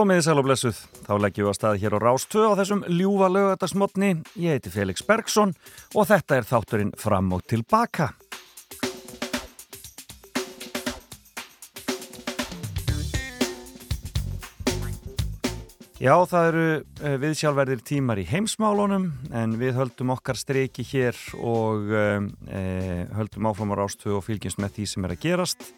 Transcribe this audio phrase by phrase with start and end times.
[0.00, 3.26] Komiði sæl og blessuð, þá leggjum við á stað hér á Rástvö á þessum ljúfa
[3.28, 4.08] lögadagsmotni.
[4.40, 5.50] Ég heiti Felix Bergsson
[5.92, 8.06] og þetta er þátturinn fram og tilbaka.
[16.00, 21.92] Já, það eru uh, viðsjálfverðir tímar í heimsmálunum en við höldum okkar streiki hér og
[21.92, 22.24] uh,
[23.20, 25.68] höldum áfram á Rástvö og fylgjumst með því sem er að gerast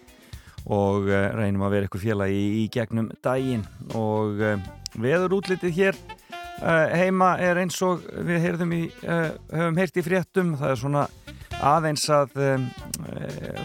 [0.71, 3.65] og uh, reynum að vera ykkur félagi í, í gegnum daginn.
[3.99, 4.57] Og uh,
[5.01, 6.01] veður útlitið hér
[6.63, 10.55] uh, heima er eins og við í, höfum heyrt í fréttum.
[10.61, 11.07] Það er svona
[11.63, 12.33] aðeins að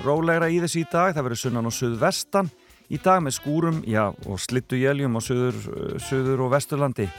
[0.06, 1.16] rólegra í þessu í dag.
[1.16, 2.52] Það verður sunnan og suðvestan.
[2.88, 5.58] Í dag með skúrum, já, og slittu jæljum á suður,
[6.00, 7.10] suður og vesturlandi.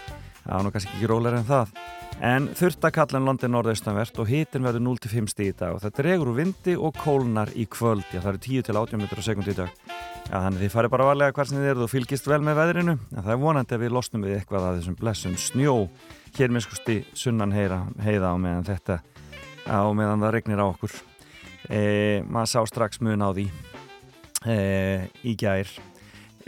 [0.45, 1.74] Það er nú kannski ekki rólegra en það
[2.24, 5.77] en þurftakallan landi norðaustanvert og hitin verður 0-5 stíð í dag.
[5.77, 8.07] Og þetta regur úr vindi og kólnar í kvöld.
[8.13, 9.83] Já það eru 10-18 metrar á sekundi í dag.
[10.29, 12.96] Já þannig þið farið bara varlega hvar sem þið eruð og fylgist vel með veðrinu.
[13.15, 15.77] En það er vonandi að við losnum við eitthvað að þessum blessum snjó.
[16.39, 18.99] Hér með skusti sunnan heyra, heiða á meðan þetta
[19.69, 20.99] á meðan það regnir á okkur.
[21.69, 21.80] E,
[22.29, 23.49] maður sá strax mun á því
[24.49, 24.59] e,
[25.27, 25.71] í gær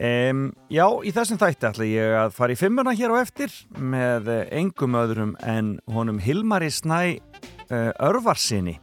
[0.01, 4.31] Um, já, í þessum þætti ætla ég að fara í fimmuna hér á eftir með
[4.49, 8.79] engum öðrum en honum Hilmari Snæ uh, Örvarsinni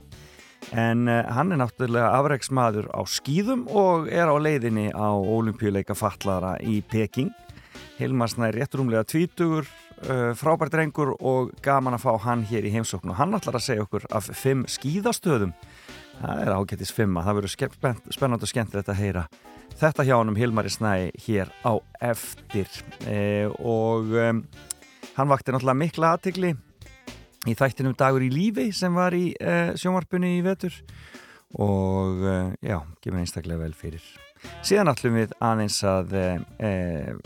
[0.77, 6.53] en uh, hann er náttúrulega afreiksmaður á skýðum og er á leiðinni á olimpíuleika fallara
[6.61, 7.33] í Peking.
[7.97, 12.75] Hilmar Snæ er réttrumlega tvítugur uh, frábært drengur og gaman að fá hann hér í
[12.77, 15.57] heimsóknu hann ætlar að segja okkur af fimm skýðastöðum
[16.21, 17.55] það er ágættis fimma, það verður
[18.15, 19.27] spennand og skemmtilegt að heyra
[19.77, 20.93] þetta hjá hann um Hilmari Snæ
[21.25, 22.69] hér á eftir.
[23.05, 24.43] E, og um,
[25.17, 26.53] hann vakti náttúrulega mikla aðtikli
[27.47, 30.75] í þættinum Dagur í lífi sem var í e, sjónvarpunni í vetur.
[31.61, 34.07] Og e, já, gefur einstaklega vel fyrir.
[34.65, 36.11] Síðan ætlum við aðeins að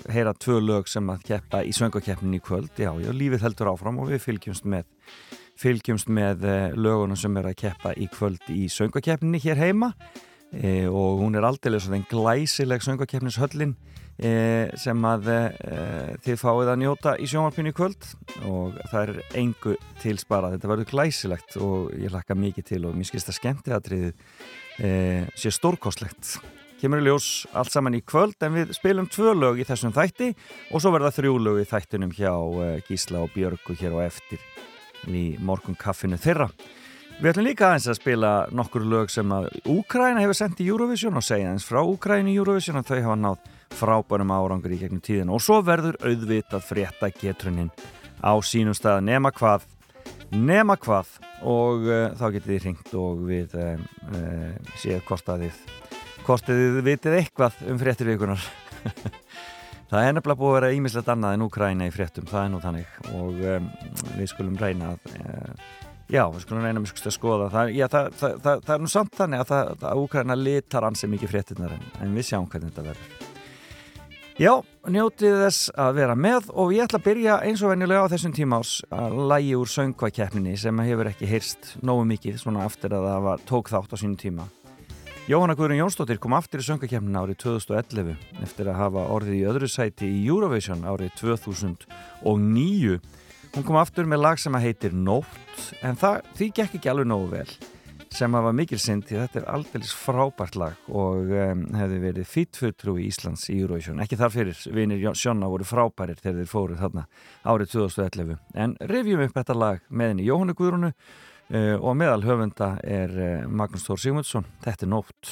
[0.09, 2.71] heyra tvö lög sem að keppa í söngakeppnin í kvöld.
[2.79, 4.87] Já, já, lífið heldur áfram og við fylgjumst með
[5.61, 6.43] fylgjumst með
[6.75, 9.93] lögunum sem er að keppa í kvöld í söngakeppninni hér heima.
[10.51, 13.71] E, og hún er aldrei svona glæsileg söngakefnishöllin
[14.19, 14.31] e,
[14.75, 15.37] sem að e,
[16.25, 18.07] þið fáið að njóta í sjónvarpinu í kvöld.
[18.49, 23.07] Og það er engu tilsparað, þetta verður glæsilegt og ég lakka mikið til og mér
[23.11, 24.25] skilst að skemmtiðatriðið
[25.37, 26.35] sé stórkostlegt.
[26.81, 30.31] Kemur í ljós allt saman í kvöld en við spilum tvö lög í þessum þætti
[30.71, 32.33] og svo verða þrjú lög í þættinum hjá
[32.87, 34.41] Gísla og Björgu hér á eftir
[35.07, 36.49] í morgun kaffinu þeirra.
[37.21, 41.19] Við ætlum líka aðeins að spila nokkur lög sem að Úkræna hefur sendt í Eurovision
[41.19, 45.03] og segja eins frá Úkræni í Eurovision að þau hafa nátt frábærum árangur í gegnum
[45.05, 47.69] tíðin og svo verður auðvitað frétta getrunnin
[48.25, 49.03] á sínum stað.
[49.05, 49.67] Nema hvað
[50.31, 51.17] nema hvað.
[51.41, 53.71] Og uh, þá getið þið ringt og við uh,
[54.13, 55.63] uh, séð hvort að þið
[56.21, 58.43] hvort að þið vitið eitthvað um fréttirvíkunar
[59.91, 62.63] það er nefnilega búið að vera ímislegt annað en Úkræna í fréttum, það er nú
[62.63, 62.97] þannig.
[63.19, 63.71] Og um,
[64.17, 64.99] við skulum reyna að
[66.11, 69.13] Já, við skulum reyna mjög að skoða það, já, það, það, það, er nú samt
[69.15, 73.29] þannig að það Úkræna litar ansi mikið fréttinnar en, en við sjáum hvernig þetta verður.
[74.41, 74.51] Já,
[74.89, 78.35] njótið þess að vera með og ég ætla að byrja eins og venjulega á þessum
[78.35, 83.07] tíma ás að lægi úr söngvakeppninni sem hefur ekki heyrst nógu mikið svona aftur að
[83.07, 84.47] það var, tók þátt á sínum tíma
[85.31, 89.69] Jóhanna Guðrun Jónsdóttir kom aftur í söngvakeppnin árið 2011 eftir að hafa orðið í öðru
[89.71, 92.97] sæti í Eurovision árið 2009
[93.53, 97.07] Hún kom aftur með lag sem að heitir Nótt en það, því gekk ekki alveg
[97.07, 97.47] nógu vel
[98.11, 102.29] sem að var mikil synd því þetta er aldrei frábært lag og um, hefði verið
[102.33, 104.03] fýtfulltrú í Íslands í Eurovision.
[104.03, 107.07] Ekki þar fyrir, vinir Sjónna voru frábærir þegar þeir fóruð þarna
[107.47, 110.91] árið 2011 en revjum upp þetta lag með henni Jóhannu Guðrunu
[111.51, 114.45] og meðal höfunda er uh, Magnús Þór Sigmundsson.
[114.63, 115.31] Þetta er Nótt.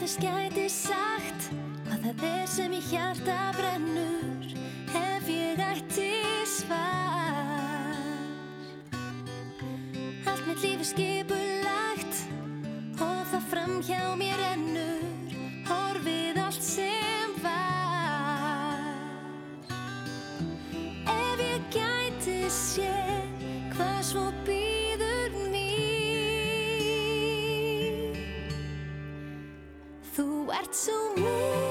[0.00, 1.44] Aðeins gæti sagt
[1.86, 4.46] hvað það er sem í hjarta brennur?
[4.96, 6.08] Ef ég ætti
[6.50, 8.16] svar?
[10.24, 12.09] Allt mitt lífi skipulagt
[13.50, 15.02] fram hjá mér ennur
[15.66, 18.84] horfið allt sem var.
[21.10, 22.94] Ef ég gæti sé
[23.74, 25.74] hvað svo býður mér
[30.14, 30.28] Þú
[30.60, 31.69] ert svo minning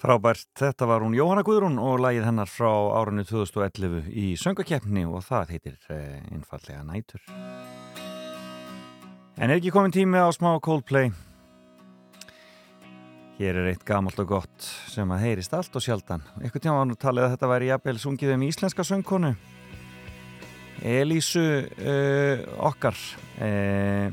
[0.00, 5.20] Frábært, þetta var hún Jóhanna Guðrún og lægið hennar frá árunni 2011 í söngakeppni og
[5.26, 7.20] það heitir eh, einfallega nætur.
[9.36, 11.12] En er ekki komin tími á smá Coldplay?
[13.36, 16.24] Hér er eitt gamalt og gott sem að heyrist allt og sjaldan.
[16.48, 19.34] Ykkur tíma var nú talið að þetta væri jafnvel sungið um íslenska söngkonu.
[20.80, 22.96] Elísu uh, okkar
[23.36, 24.08] uh,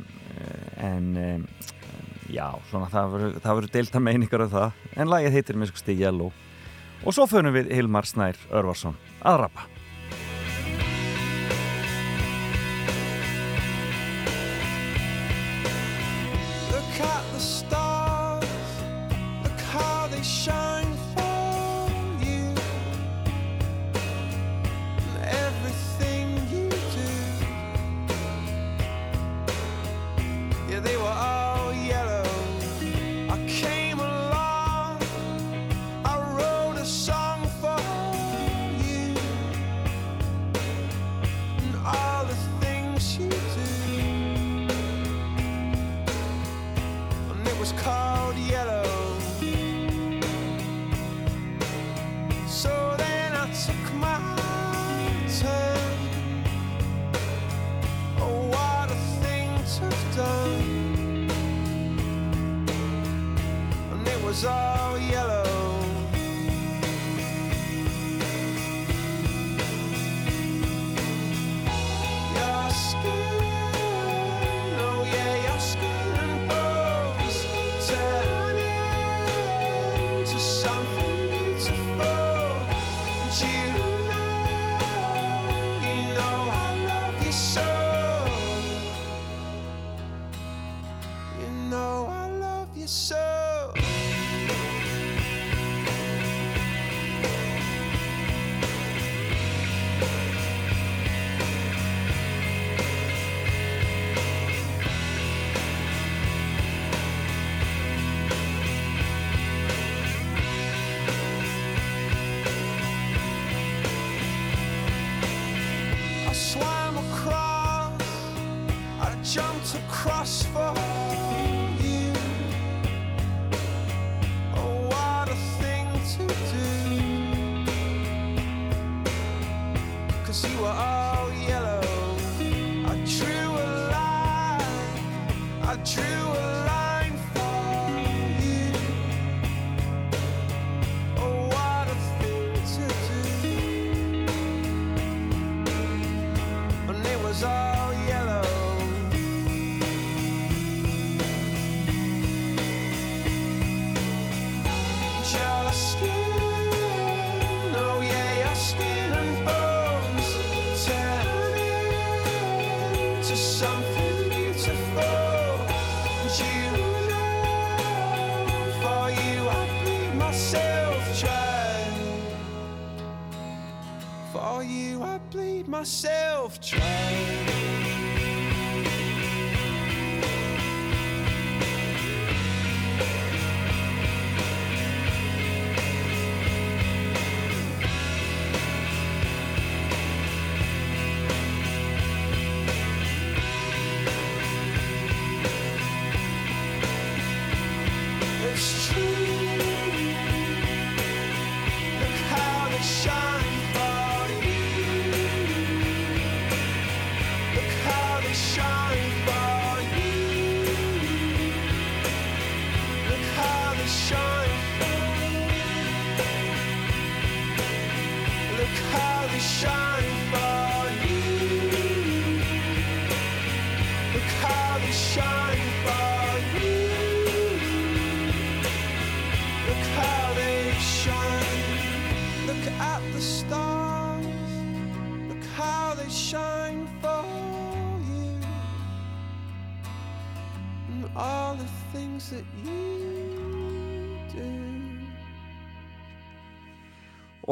[0.84, 1.10] en...
[1.16, 1.74] Uh,
[2.28, 6.34] Já, svona það verður delta meiningar af það, en lagið heitir með skusti Yellow.
[7.06, 9.68] Og svo fönum við Hilmar Snær Örvarsson að rappa.
[16.74, 18.74] Look at the stars,
[19.46, 20.77] look how they shine
[64.38, 65.47] was all yellow.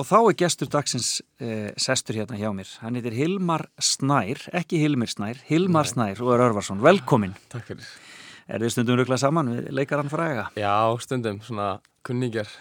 [0.06, 1.08] Og þá er gestur dagsins
[1.42, 2.70] eh, sestur hérna hjá mér.
[2.84, 6.78] Hann heitir Hilmar Snær, ekki Hilmir Snær, Hilmar Snær og er Örvarsson.
[6.84, 7.32] Velkomin.
[7.50, 7.88] Takk fyrir.
[8.46, 10.44] Er þið stundum ruggla saman við leikarann fræga?
[10.62, 12.52] Já, stundum, svona kunningjar.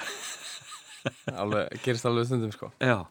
[1.42, 2.70] alveg, gerist alveg stundum, sko.
[2.80, 3.02] Já.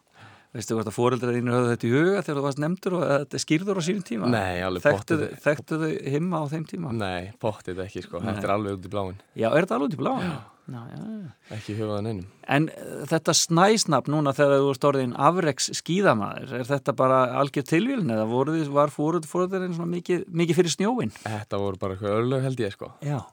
[0.54, 3.42] Veistu hvort að fóreldrar þínir höfðu þetta í huga þegar þú varst nefndur og þetta
[3.44, 4.32] skýrður á sínum tíma?
[4.34, 5.22] Nei, alveg pottið.
[5.46, 6.96] þekktu þau himma á þeim tíma?
[6.98, 8.18] Nei, bóttið ekki, sko.
[8.18, 8.32] Nei.
[8.32, 9.22] Þetta er alveg út í bláin.
[9.38, 10.26] Já, er þetta alveg út í bláin?
[10.26, 10.34] Já.
[10.64, 11.32] Já, já, já.
[11.52, 12.28] Ekki hugaðan einum.
[12.48, 17.66] En uh, þetta snæsnafn núna þegar þú ert orðin afreks skíðamaður, er þetta bara algjör
[17.68, 21.12] tilvílin eða voru þið, var fóreldrar svona mikið, mikið fyrir snjóin?
[21.20, 22.90] Þetta voru bara eitthvað örlög held ég, sko.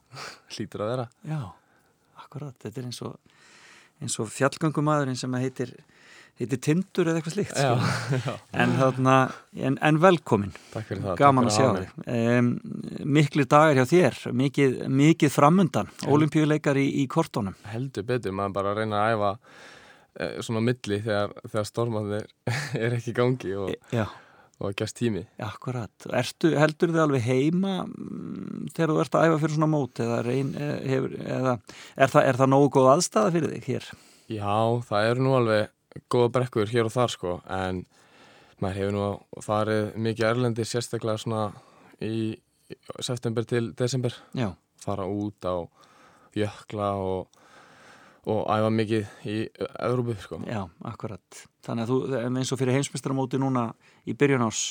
[0.57, 1.07] Hlýtur að vera.
[1.31, 1.39] Já,
[2.25, 3.39] akkurat, þetta er eins og,
[4.03, 5.71] eins og fjallgöngumadurinn sem heitir,
[6.41, 8.19] heitir Tindur eða eitthvað slíkt Já, sko.
[8.27, 8.35] já.
[8.63, 9.15] en, þarna,
[9.69, 11.17] en, en velkomin Takk fyrir það.
[11.21, 12.49] gaman að sjá þig um,
[13.17, 17.55] miklu dagar hjá þér mikið, mikið framundan olimpíuleikar í, í kortónum.
[17.71, 19.31] Heldur betur, maður bara að reyna að æfa
[20.17, 22.27] eh, svona milli þegar, þegar stormaðir
[22.87, 24.05] er ekki gangi og, Já,
[24.61, 25.23] og gæst tími.
[25.41, 30.01] akkurat Ertu, heldur þið alveg heima mm, þegar þú ert að æfa fyrir svona mót
[30.03, 33.91] eða, reyn, eh, hefur, eða er, það, er það nógu góð aðstæða fyrir þig hér?
[34.31, 34.53] Já,
[34.87, 35.71] það eru nú alveg
[36.11, 37.83] góða brekkur hér og þar sko en
[38.61, 41.49] maður hefur nú farið mikið erlendir sérstaklega svona
[42.01, 42.37] í
[43.03, 45.65] september til desember Já, fara út á
[46.37, 47.41] jökla og,
[48.29, 49.37] og æfa mikið í
[49.83, 50.41] Európu sko.
[50.47, 51.41] Já, akkurat.
[51.65, 51.97] Þannig að þú,
[52.29, 53.71] eins og fyrir heimsmyndstaramóti núna
[54.07, 54.61] í byrjun ás,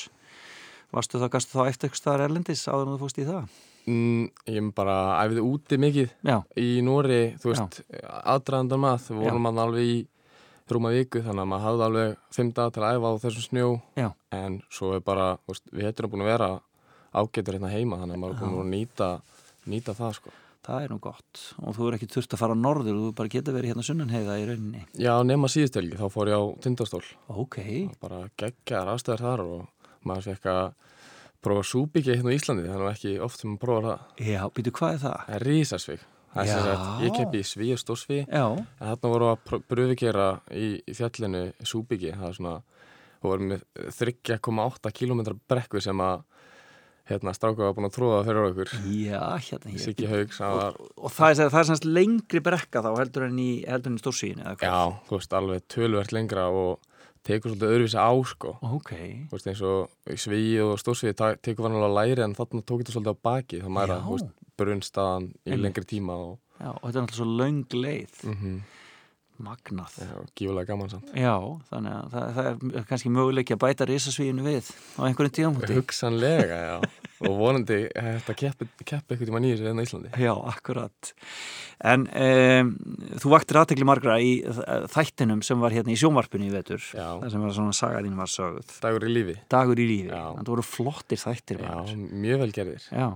[0.93, 3.59] varstu þá, gastu þá eftir eitthvað erlendis áður en þú fórst í það?
[3.89, 7.79] Mm, ég bara æfði úti mikið Já, í Nóri, þú veist,
[8.29, 9.95] aðdraðandan maður, við vorum alveg í
[10.75, 13.71] rúma viku þannig að maður hafði alveg fimm dag til að æfa á þessum snjó
[13.99, 16.51] já, en svo er bara, veist, við heitum búin að vera
[17.11, 19.09] ágætur hérna heima þannig að maður er búin að nýta,
[19.71, 20.33] nýta það sko.
[20.61, 21.41] það er nú gott.
[21.65, 23.85] Og þú er ekki þurft að fara á norður og þú bara geta verið hérna
[23.87, 24.85] sunnanheiða í rauninni.
[24.93, 27.57] Já, nema síðustelgi, þá fór ég á tindastól Ok,
[28.03, 30.63] bara geggjar aðstæður þar og maður fekk að
[31.41, 34.73] prófa súbyggi hérna á Íslandi, þannig að ekki oft sem maður prófar það já, býtu
[34.77, 35.21] hvað er það?
[35.25, 38.19] Það sagt, ég keppi í sví og stórsví.
[38.31, 42.53] En þarna voru að pröfugera í, í fjallinu súbyggi það er svona,
[43.21, 43.65] og voru með
[43.99, 46.23] 3,8 km brekku sem að
[47.11, 48.71] hérna stráka var búin að tróða fyrir okkur.
[48.93, 49.81] Já, hérna hér.
[49.83, 53.49] Siggi Haugs, var Og það er, það er semst lengri brekka þá heldur en í,
[53.65, 54.63] í hvað?
[54.63, 56.90] já, þú veist, alveg tölvert lengra og
[57.23, 58.55] tekur svolítið öðruvísi á sko.
[58.61, 58.91] Ok,
[59.29, 62.35] Þú veist, eins og í svíi og stórsvíi ta- tekur var alveg að læri en
[62.35, 63.61] þarna tók þetta svolítið á baki.
[63.61, 63.99] Það mæra,
[64.57, 68.61] brunnstaðan í lengri tíma og já, og þetta er náttúrulega svo löng leið, mm
[69.45, 69.95] magnað.
[70.37, 71.35] gífulega gaman samt Já,
[71.71, 72.49] þannig að það, það
[72.81, 75.77] er kannski möguleiki að bæta risasvíinu við á einhverjum tíðamúti.
[75.79, 76.75] hugsanlega, já
[77.29, 81.11] og vonandi þetta keppi, eitthvað tíma nýjur í Íslandi Já, akkurat.
[81.85, 82.71] En um,
[83.21, 84.31] þú vaktir aðtekli margra í
[84.93, 86.81] þættinum sem var hérna í sjónvarpinu í vetur.
[86.93, 87.07] Já.
[87.23, 88.75] Það sem var svona sagarinn var sögð.
[88.83, 90.09] dagur í lífi, Dagur í lífi.
[90.09, 90.23] Já.
[90.37, 91.61] Þannig voru flottir þættir.
[91.65, 93.07] já, mjög vel gerðir Já,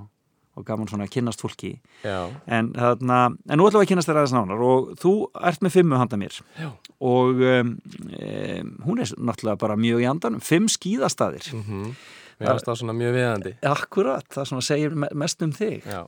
[0.56, 1.74] og gaman svona að kynnast fólki.
[2.04, 3.18] En, þarna,
[3.50, 5.14] en nú ætlum við að kynnast þér aðeins nánar og þú
[5.52, 6.42] ert með fimmu handa mér.
[6.60, 6.70] já,
[7.04, 7.72] Og um,
[8.16, 10.40] um, hún er náttúrulega bara mjög í andanum.
[10.44, 11.52] Fimm skíðastaðir.
[11.54, 11.96] mhm
[12.36, 15.86] mér finnst það svona mjög viðandi Akkurat, það svona segir me- mest um þig.
[15.88, 16.02] já,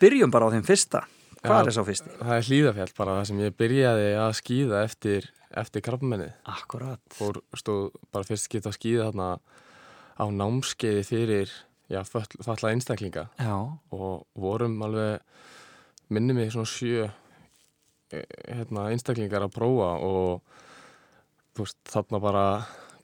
[0.00, 1.00] Byrjum bara á þeim fyrsta.
[1.44, 1.66] Hvað Já.
[1.66, 2.10] er sá fyrsti?
[2.20, 7.00] það er hlýðafjall bara það sem ég byrjaði að skýða eftir, eftir krabbmennið Akkurat.
[7.16, 9.30] fór, stóð bara fyrst skipt að skýða þarna
[10.20, 11.50] á námskeiði fyrir
[11.90, 13.26] já, föll- falla einstaklinga.
[13.38, 13.54] Já,
[13.92, 15.20] og vorum alveg
[16.14, 17.08] minni mig svona sjö
[18.12, 20.40] eh, hérna, einstaklingar að prófa og
[21.54, 22.44] þú veist, þarna bara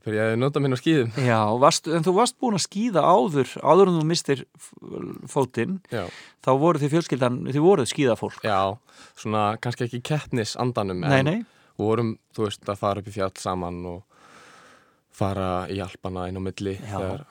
[0.04, 3.50] byrjaði að nota minn á skýðum Já, varst, en þú varst búin að skýða áður
[3.60, 4.44] áður en þú mistir
[5.28, 8.60] fótinn þá voru þið fjölskyldan, þið voruð skýðafólk já
[9.20, 11.38] svona kannski ekki keppnis andanum Nei, en nei,
[11.76, 14.00] við vorum, þú veist, að fara upp í fjall saman og
[15.20, 16.96] fara í alpana inn á milli Já.
[16.96, 17.24] þegar,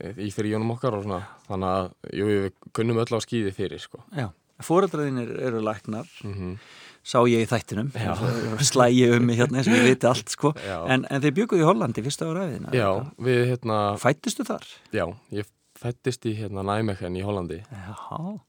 [0.00, 1.20] í fyrir jónum okkar og svona.
[1.48, 4.02] Þannig að, jú, við kunnum öll á skýði fyrir, sko.
[4.16, 4.30] Já.
[4.64, 6.58] Fóreldræðinir eru læknar mm
[7.04, 7.90] sá ég í þættinum.
[8.70, 10.54] Slægi um mig hérna eins og ég viti allt sko.
[10.64, 12.88] En, en þeir bygguðu í Hollandi fyrsta ára ræðina Já,
[13.26, 14.64] við, hérna, Fættistu þar?
[14.94, 17.60] já, ég fættist í, hérna, Næmekhen í Hollandi.
[17.68, 17.96] Já,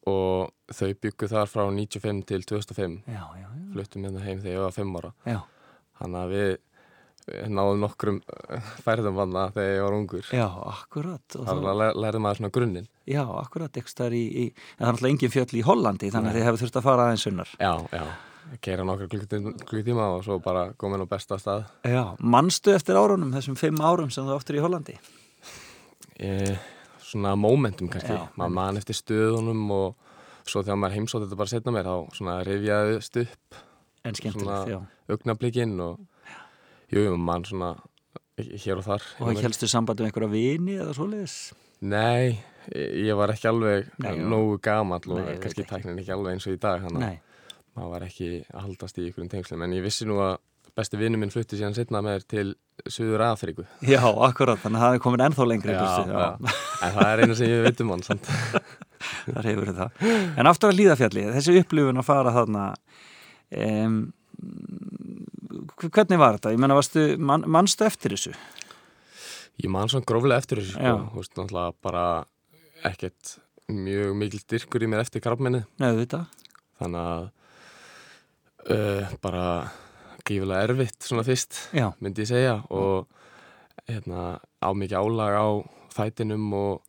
[0.08, 3.66] og þau byggu þar frá 95 til 2005 já, já, já.
[3.74, 5.12] fluttum hérna heim þegar ég var 5 ára.
[5.28, 5.40] Já,
[6.00, 6.56] þannig að við
[7.26, 8.20] náðum nokkrum
[8.54, 10.28] eh, færðum vanna þegar ég var ungur.
[10.30, 12.88] Já akkurat og þannig að læ- lærði maður svona grunninn.
[13.10, 16.32] Já, akkurat, ekki staðar í, í en það er náttúrulega engin fjöll í Hollandi þannig
[16.32, 17.52] að þið hefur þurft að fara aðeins sunnar.
[17.60, 18.06] Já, já,
[18.62, 21.66] keira nokkra klukkutíma, og svo bara komin á besta stað.
[21.86, 24.98] Já, manstu eftir árunum, þessum fimm árum sem þú áttur í Hollandi?
[26.20, 26.56] e,
[27.04, 28.16] svona momentum kannski.
[28.40, 29.96] Maður man eftir stöðunum og
[30.46, 33.64] svo þegar maður heimsótt þetta bara setna mér þá svona rifjaðist upp
[34.06, 34.80] En skemmtilegt, Svona- já.
[35.10, 36.00] augnablikinn og
[36.94, 37.76] jú, mann svona
[38.38, 41.38] hér og þar Og helstu sambandi um einhverja vini eða svoleiðis?
[41.86, 42.38] Nei,
[42.76, 46.60] ég var ekki alveg Nei, nógu gamall og kannski tæknin ekki alveg eins og í
[46.62, 47.22] dag þannig að
[47.76, 49.64] maður var ekki að haldast í ykkurum tengslum.
[49.66, 50.38] En ég vissi nú að
[50.76, 53.66] besti vinnu minn flutti síðan setna með þér til Suður Afríku.
[53.84, 56.26] Já, akkurat, þannig að það er komin ennþá lengri Já, já.
[56.84, 58.32] en það er eina sem ég veit um hann samt.
[59.36, 60.04] þar hefur það.
[60.36, 62.66] En aftur að líðafjalli, þessi upplifun að fara þarna
[63.64, 64.00] um,
[65.74, 66.54] hvernig var þetta?
[66.56, 68.36] Ég menna, varstu, man, manstu eftir þessu?
[69.64, 72.06] Ég man svona gróflega eftir þessu sko, þú veist, náttúrulega bara
[72.86, 73.38] ekkert
[73.72, 76.26] mjög mikil styrkur í mér eftir krabminni Nei, þetta
[76.82, 77.24] þannig að
[78.76, 79.46] uh, bara
[80.26, 82.58] gífilega erfitt svona fyrst Já, myndi ég segja.
[82.74, 83.08] Og
[83.90, 85.48] hérna, á mikið álag á
[85.96, 86.82] fætinum og,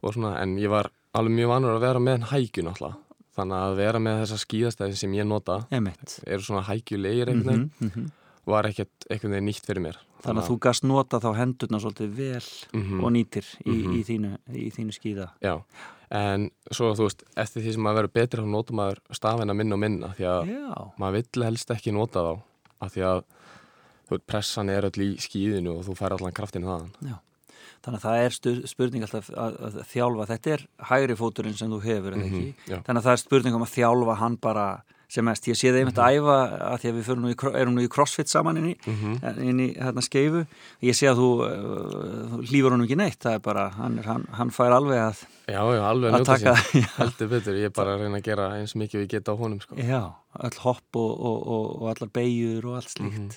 [0.00, 3.09] og svona, en ég var alveg mjög vanur að vera með hækju náttúrulega
[3.40, 7.70] þannig að vera með þessa skíðastæði sem ég nota emitt eru svona hækjulegir einhvern veginn.
[7.80, 8.10] Mm -hmm.
[8.50, 9.96] var ekkert einhvern veginn nýtt fyrir mér.
[10.20, 13.94] Þannig að þú gast nota þá hendurna svolítið vel mm og nýtir í, Mhm.
[13.96, 15.28] í, þínu, í þínu skíða.
[15.42, 15.62] Já,
[16.10, 19.74] en svo þú veist eftir því sem maður verður betri þá notar maður stafina minna
[19.74, 22.42] og minna því að Já, maður vill helst ekki nota þá
[22.82, 23.22] af því að
[24.08, 26.90] þú veit, pressan er öll í skíðinu og þú fær allan kraftin þaðan
[27.84, 31.70] þannig að það er stu- spurning alltaf að, að þjálfa Þetta er hægri fóturinn sem
[31.70, 32.16] þú hefur?
[32.20, 32.78] Mhm, já.
[32.84, 34.68] Þannig að það er spurning um að þjálfa hann bara
[35.10, 35.42] sem mest.
[35.50, 36.34] Ég sé það einmitt að æfa
[36.70, 39.40] að því að við nú í, erum nú í crossfit saman inn í, Mhm.
[39.42, 40.44] inn í hérna skeifu.
[40.86, 43.18] Ég sé að þú, uh, þú lífur honum ekki neitt.
[43.18, 46.36] Það er bara, hann, er, hann, hann fær alveg að, Já, já, alveg að njóta
[46.46, 49.36] já, heldur betur, ég er bara að reyna að gera eins mikið ég geta á
[49.40, 49.74] honum sko.
[49.82, 50.14] já,
[50.46, 53.10] öll hopp og, og, og, og allar beigjur og allt slíkt.
[53.10, 53.30] Mhm.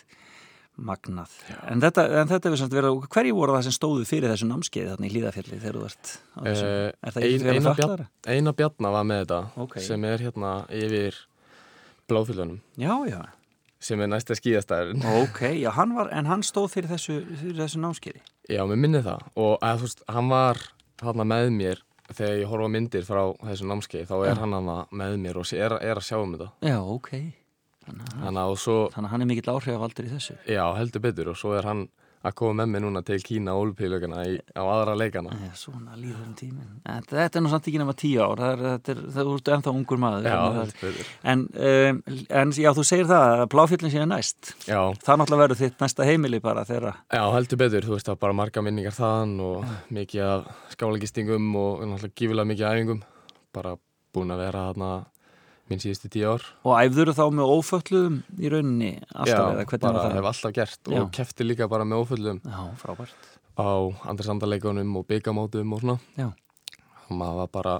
[0.81, 1.29] Magnað.
[1.69, 4.87] En þetta, en þetta er samt verið, hverju voru það sem stóðu fyrir þessu námskeið
[4.89, 6.63] þarna í Hlíðafjalli þegar þú ert á þessu?
[6.65, 9.75] Eh, er það ein- ekki verið eina Bjarnar var með þetta Ok.
[9.85, 11.13] sem er hérna yfir
[12.09, 13.21] bláfyllunum Já, já.
[13.79, 17.79] sem er næsta skíðastæðurinn Ok, já, hann var, en hann stóð fyrir þessu, fyrir þessu
[17.83, 18.21] námskeiði.
[18.49, 20.57] Já, mér minni það og að, þú veist, hann var
[21.03, 21.81] hérna með mér
[22.13, 24.39] þegar ég horfa myndir frá þessu námskeið þá er Já.
[24.41, 24.57] hann
[24.91, 27.11] með mér og er, er að sjá um þetta Já, ok.
[27.89, 30.37] Þannig að, og svo, þannig að hann er mikill áhrifavaldur í þessu.
[30.47, 31.85] já, heldur betur og svo er hann
[32.23, 34.21] að koma með mér núna til Kína og Olupílögana
[34.55, 36.69] á aðra leikana Já, svona líður um tíminn.
[36.87, 39.51] En þetta er nú samt ekki nema tíu ár, það er, þetta er, það er,
[39.57, 40.29] ennþá ungur maður.
[40.31, 41.99] Já, En, um,
[42.39, 44.53] en já, þú segir það að pláfjöllin séu næst.
[44.69, 48.15] Já, Það náttúrulega verður þitt næsta heimili bara þegar já, heldur betur, þú veist það
[48.15, 49.65] er bara marga minningar þaðan og
[49.99, 53.03] mikið af skálagistingum og náttúrulega gífilega mikið æfingum
[53.51, 53.75] bara
[54.15, 54.93] búin að vera þarna
[55.69, 60.27] minn síðustu tíu ár og æfður þá með ófölluðum í rauninni alltaf hvernig bara hef
[60.33, 60.99] alltaf gert Já.
[61.01, 63.31] og kefti líka bara með ófullum Já, frábært.
[63.55, 63.69] á
[64.11, 66.29] andarsandarleikunum og byggamótum og svona Já.
[67.07, 67.75] og maður var bara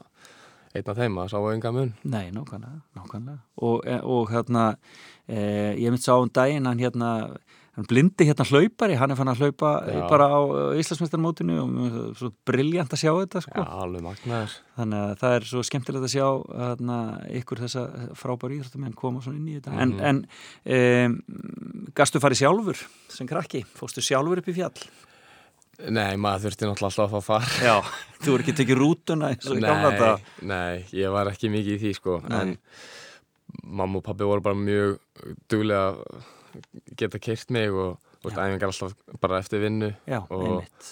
[0.73, 3.39] einn af þeim að sá enga mun Nei, nákvæmlega, nákvæmlega.
[3.61, 4.63] Og, e- og hérna,
[5.27, 7.09] e, ég mitt sá um daginn, hann hérna,
[7.73, 9.93] hann blindi hérna hlaupari, hann er fann að hlaupa Já.
[9.97, 10.01] Já.
[10.09, 10.39] bara á
[11.63, 13.63] og mér finnst það svo briljant að sjá þetta, Já, sko.
[13.83, 16.97] alveg magnaður Þannig að það er svo skemmtilegt að sjá hérna,
[17.39, 17.83] ykkur þessa
[18.17, 19.73] frábæri íþróttamenn koma svona inn í þetta.
[19.81, 19.99] En, Mhm.
[20.05, 20.27] en
[20.65, 22.77] e, gastu farið sjálfur
[23.09, 23.63] sem krakki?
[23.77, 24.77] Fóstu sjálfur upp í fjall?
[25.89, 27.81] Nei, maður þurfti náttúrulega alltaf að fá far Já.
[28.21, 31.73] Þú voru ekki tekið rútuna eins og í gamla Nei, nei, ég var ekki mikið
[31.73, 32.39] í því sko Nei.
[32.41, 32.57] en
[33.65, 34.99] mamma og pabbi voru bara mjög
[35.49, 35.97] duglega
[36.97, 40.91] geta keirt mig og æfingar alltaf bara eftir vinnu Já, Og- einmitt.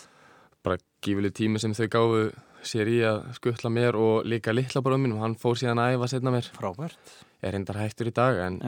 [0.64, 2.32] bara gífileg tími sem þau gáfu
[2.64, 6.08] sér í að skuttla mér og líka litla bara mínum, hann fór síðan að æfa
[6.10, 6.98] setna mér Frábært.
[7.42, 8.60] er reyndar hættur í dag en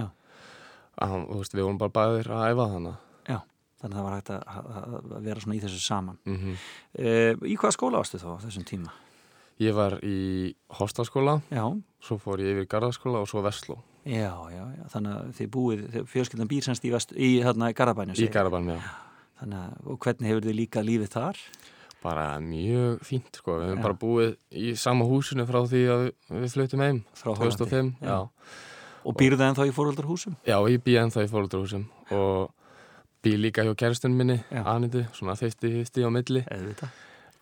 [1.01, 2.95] hann, veist, við vorum bara bæðir að æfa þannig
[3.29, 3.39] Já.
[3.81, 7.55] þannig að það var hægt að, að, vera svona í þessu saman Mm uh, Í
[7.57, 8.91] hvaða skóla varstu þá þessum tíma?
[9.61, 11.65] Ég var í Hostalskóla, Já,
[12.01, 14.83] svo fór ég yfir Garðaskóla og svo Vestló já, já, já.
[14.93, 18.95] þannig að þið búið fjölskyldan býr semst í, í hérna, Garabænum í Garðabænum, já.
[19.41, 21.45] þannig að, og hvernig hefur þið líka lífið þar?
[22.03, 23.53] Bara mjög fínt, sko.
[23.61, 23.83] Við höfum Já.
[23.85, 26.01] bara búið í sama húsinu frá því að
[26.33, 27.59] við, flutum heim, Frá Hollandi.
[27.61, 27.93] 2005.
[28.03, 28.09] Já.
[28.09, 28.57] Já.
[29.03, 30.35] Og býrðu það ennþá í fóröldarhúsum?
[30.47, 32.51] Já, ég bý ennþá í fóröldarhúsum og
[33.23, 34.37] bý líka hjá kærastunum minni.
[34.51, 36.43] Anitu, svona 50-50 á milli.
[36.43, 36.91] Eða þetta?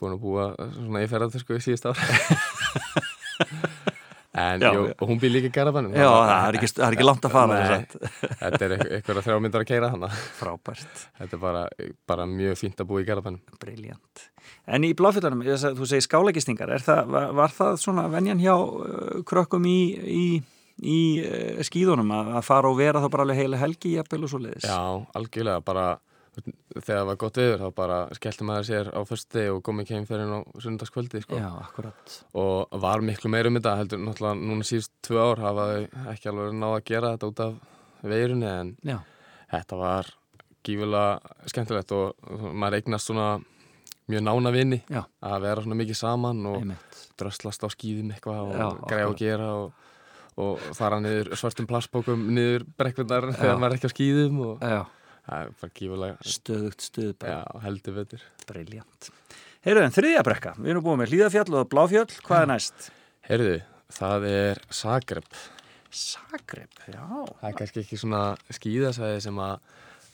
[0.02, 0.47] Búin að búa
[0.78, 2.02] svona í ferðartösku í síðust ár.
[4.41, 5.95] en, Já, jú, hún bý líka í Garðabænum.
[5.95, 7.60] Já, það er ekki, það er ekki langt að fara.
[8.41, 10.19] Þetta er eitthvað þrjá myndar að keira þannig.
[10.39, 11.63] Frábært, Þetta er bara,
[12.12, 13.58] bara mjög fínt að búa í Garðabænum.
[13.62, 14.25] briljant
[14.71, 15.43] En í bláfjöldunum,
[15.77, 20.25] þú segir skálagistingar er það, var, var það svona venjan hjá uh, krökkum í, í,
[20.82, 24.41] í uh, skíðunum að, fara og vera þá bara alveg heila helgi jafnvel og svo
[24.43, 24.67] leiðis?
[24.67, 24.80] Já,
[25.17, 25.86] algjörlega, bara
[26.75, 29.82] þegar það var gott viður þá bara skellti maður sér á fyrstu degi og kom
[29.84, 31.39] ekki heim fyrir á sunnudagskvöldi sko.
[31.41, 35.67] Já, akkurat og var miklu meira um þetta heldur náttúrulega núna síðust tvö ár hafa
[35.71, 37.54] þau ekki alveg náða að gera þetta út af
[38.13, 38.97] veirunni en Já,
[39.54, 40.12] þetta var
[40.65, 43.30] gífulega skemmtilegt og maður eignast svona
[44.12, 45.04] mjög nána vini Já.
[45.23, 49.06] að vera svona mikið saman og einmitt dröslast á skýðum eitthvað og akkurat.
[49.08, 49.91] og gera og,
[50.41, 54.82] og fara niður svartum plastbókum niður brekkvindar þegar maður er ekki á skýðum og Já,
[55.32, 57.26] það bara gífulega stöðugt stuð
[57.65, 58.26] heldur betur.
[58.50, 59.12] briljant
[59.62, 62.89] Heyrðu, en þriðja brekka, við erum búin með hlýðafjall og bláfjöll, hvað er næst?
[63.28, 63.56] Heyrðu,
[63.94, 65.39] það er Zagreb.
[65.94, 68.22] Sagreb, já Það er kannski ekki svona
[68.58, 69.58] skíðasæði sem að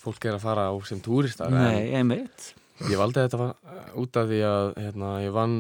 [0.04, 1.54] fólk er að fara á sem túristar.
[1.54, 2.52] Nei, einmitt
[2.86, 3.54] ég valdi þetta var,
[3.98, 5.56] út af því að hérna, ég vann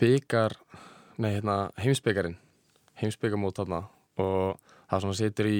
[0.00, 0.54] byggar,
[1.20, 2.38] nei, hérna, heimsbyggarinn,
[3.02, 3.82] heimsbyggamót þarna
[4.22, 5.58] og það svona situr í,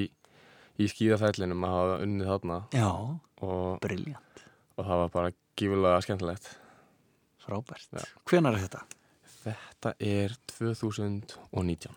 [0.79, 2.88] í skíðafællinum að hafa unnið þarna Já,
[3.43, 4.43] og, briljant,
[4.79, 6.51] og það var bara gífulega skemmtilegt.
[7.43, 8.05] frábært Já.
[8.31, 8.85] Hvenar er þetta?
[9.38, 11.95] Þetta er 2019.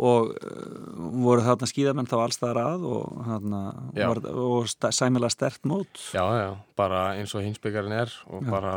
[0.00, 3.62] og uh, voru þarna skíðamenn þá allstaðar að og, þarna,
[3.96, 8.50] var, og sta, sæmilega stert mót Já, já, bara eins og hinsbyggarinn er og Já.
[8.54, 8.74] bara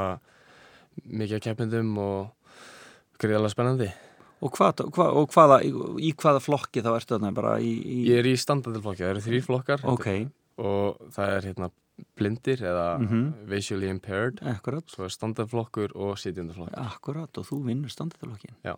[1.05, 2.31] mikið keppindum og
[3.21, 3.87] gríðarlega spennandi.
[4.43, 8.19] Og, hvað, hva, og hvaða, í, hvaða flokki þá ertu þarna bara í, í Ég
[8.23, 9.85] er í standardilflokki, það eru þrýr flokkar.
[9.93, 10.07] Ok,
[10.63, 11.71] og það er hérna
[12.17, 13.25] blindir eða Mhm.
[13.47, 14.83] visually impaired, akkurat.
[14.89, 16.73] Svo er standardflokkur og sitjandaflokkur.
[16.81, 18.75] akkurat og þú vinnur standardflokkin Já.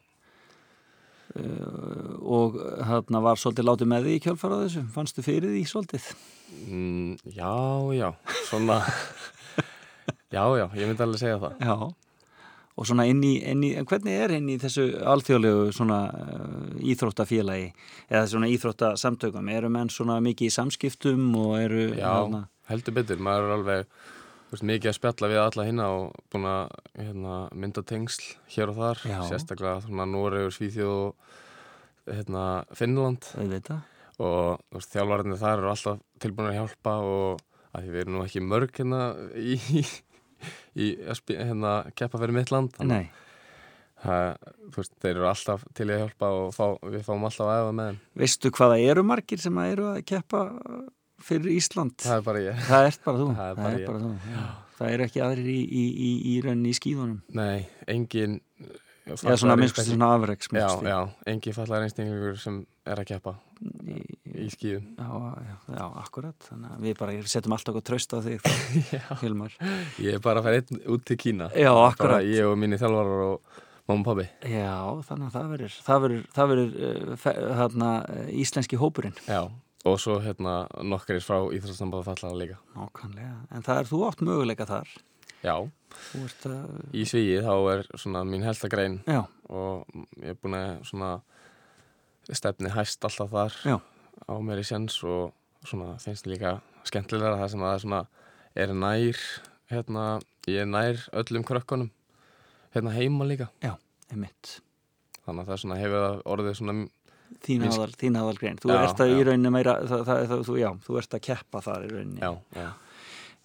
[1.40, 4.84] uh, og þarna var svolítið látið með því í kjölfara þessu?
[4.94, 6.10] Fannstu fyrir því svolítið?
[6.70, 7.54] Mm, já,
[7.98, 8.10] já,
[8.50, 8.78] svona,
[10.36, 11.58] já, já, ég myndi alveg segja það.
[11.60, 11.76] já
[12.76, 17.70] og svona inn í, inn í hvernig er inn í þessu alþjóðlegu svona uh, íþróttafélagi
[18.10, 19.48] eða svona íþróttasamtökum?
[19.56, 23.88] Eru menn svona mikið í samskiptum og eru Já, þarna- heldur betur, maður er alveg
[24.52, 28.80] veist, mikið að spjalla við alla hinna og búin að hérna, mynda tengsl hér og
[28.82, 29.20] þar, Já.
[29.32, 31.16] sérstaklega svona Noregur, Svíþjóð og
[32.12, 33.32] hérna, Finnland.
[34.20, 37.42] Og veist, þjálfarinnir þar eru alltaf tilbúin að hjálpa og
[37.76, 39.00] að því við erum nú ekki mörg hérna
[39.36, 39.58] í,
[40.76, 43.06] í að hérna, keppa fyrir mitt land Nei,
[44.04, 44.36] það,
[44.74, 47.72] þú veist, þeir eru alltaf til að hjálpa og fá, við fáum alltaf að efa
[47.80, 50.44] með þeim veistu hvaða eru margir sem að eru að keppa
[51.26, 51.96] fyrir Ísland?
[52.04, 53.28] það er bara ég Það ert bara þú.
[53.40, 53.90] Það er bara ég.
[54.06, 54.14] þú.
[54.36, 54.46] Já.
[54.76, 57.20] Það eru ekki aðrir í, í, í, í rauninni í skíðunum.
[57.40, 58.34] Nei, engin
[59.06, 60.48] Eða svona minnst svona afreiks.
[60.50, 62.56] Já, já, engin fallar einstaklingur sem
[62.90, 63.36] er að keppa
[63.86, 64.00] Í,
[64.34, 65.10] í skíðum já,
[65.46, 66.48] já, já, akkurat.
[66.50, 68.42] Þannig að við bara setjum alltaf gott tröst á þig,
[69.22, 69.54] Hilmar.
[70.02, 72.26] Ég er bara að fara einn út til Kína Já, Bara akkurat.
[72.28, 74.74] ég og mínir þjálfarar og mamma og pabbi Já,
[75.08, 79.18] þannig að það verður, það verður, það verður fe- þarna uh, íslenski hópurinn.
[79.30, 79.42] Já,
[79.86, 83.36] og svo hérna nokkrir frá Íþróttsambáðu fallara líka Nákvæmlega.
[83.54, 84.90] En það er þú átt möguleika þar.
[85.44, 85.56] Já,
[86.50, 89.86] að, í svíi þá er svona mín helsta grein já, og
[90.22, 91.12] ég er búin að svona
[92.34, 93.76] stefni hæst alltaf þar Já.
[94.26, 95.34] á mér í sens og
[95.66, 98.02] svona finnst líka skemmtilega það sem að það svona
[98.56, 99.22] er nær
[99.72, 100.06] hérna,
[100.50, 101.92] ég er nær öllum krökkunum
[102.76, 104.60] hérna heima líka einmitt.
[105.26, 106.86] þannig að það svona hefur orðið svona
[107.46, 108.58] Þín aðal, þín aðal grein.
[108.62, 109.24] Þú Já, ert að í já.
[109.28, 112.20] rauninni meira, það, það, það, þú, já, þú ert að keppa þar í rauninni.
[112.22, 112.68] já, já.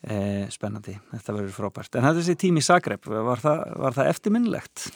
[0.00, 1.96] Eh, spennandi, þetta verður frábært.
[1.98, 4.86] En þetta þessi tími Zagreb, var það, var það eftirminnlegt?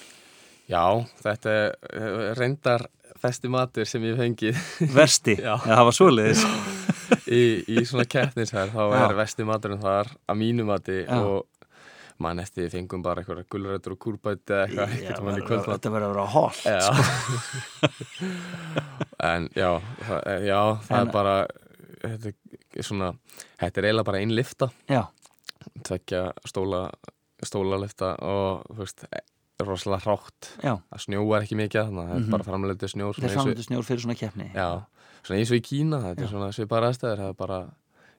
[0.73, 0.81] já,
[1.21, 2.87] þetta er reyndar
[3.21, 4.63] festi matur sem ég hef fengið.
[4.95, 5.59] Versti, Já.
[5.61, 6.45] það var svoleiðis.
[7.37, 9.03] Í, í svona keppnisherr þá Já.
[9.11, 11.19] er vesti maturinn þar að mínu mati Já.
[11.21, 11.45] og
[12.25, 16.25] mann eftir fengum bara eitthvað gulrættur og kúrbæti eða eitthvað, Já, Þetta verður að vera
[16.65, 16.81] Já.
[19.25, 19.71] En já,
[20.05, 21.35] það, já, það En- er bara
[22.05, 22.33] þetta
[22.81, 23.13] er svona,
[23.61, 25.03] þetta er eiginlega bara ein lifta, Já,
[25.85, 26.83] tvekja stóla,
[27.45, 29.05] stólalifta og, þú veist,
[29.65, 30.51] rosalega hrátt.
[30.65, 32.25] já, Það snjóar ekki mikið, þannig að það Mhm.
[32.27, 33.15] er bara framleitu snjór.
[33.15, 34.85] þeir eins og- framöndu snjór fyrir svona keppni Já,
[35.23, 36.25] svona eins og í Kína, þetta Já.
[36.25, 37.71] er svona svipaðar aðstæður, það er bara,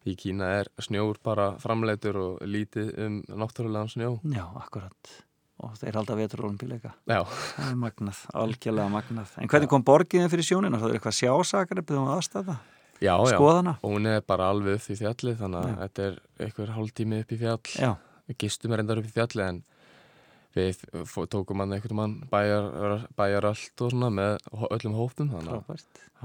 [0.06, 4.20] í Kína er snjór bara framleitur og lítið um náttúrulegan snjó.
[4.24, 5.24] Já, akkurat
[5.60, 10.30] og þeir halda vetur olimpíuleika Já, Það er magnað, algjörlega magnað En hvernig kom borgiðin
[10.30, 10.78] fyrir sjónina?
[10.80, 12.58] Það er eitthvað sjásakar, byrðum við aðstæða
[13.02, 13.36] já, já.
[13.36, 13.78] Skoðana?
[13.82, 17.32] Og hún er bara alveg upp í fjallið, þannig að þetta er einhver hálftími upp
[17.36, 17.64] í fjall.
[17.76, 17.92] Já,
[18.26, 19.64] Við gistum er endar upp í fjalli en
[20.56, 20.80] við
[21.30, 24.38] tókum hann einhvern mann bæjar, bæjar allt og svona með
[24.72, 25.76] öllum hópum, þannig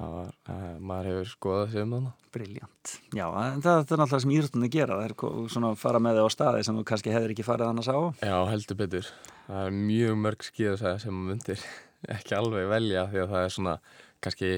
[0.01, 2.17] að uh, maður hefur skoðað sig um þannig.
[2.31, 2.93] Briljant.
[3.11, 6.21] Já, en það, það er náttúrulega sem íþróttunni gera, það er svona að fara með
[6.21, 7.99] þig á staði sem þú kannski hefur ekki farið annars á.
[8.23, 9.09] Já, heldur betur.
[9.49, 11.65] Það er mjög mörg skíðasæði sem maður myndir
[12.17, 13.77] ekki alveg velja því að það er svona
[14.23, 14.53] kannski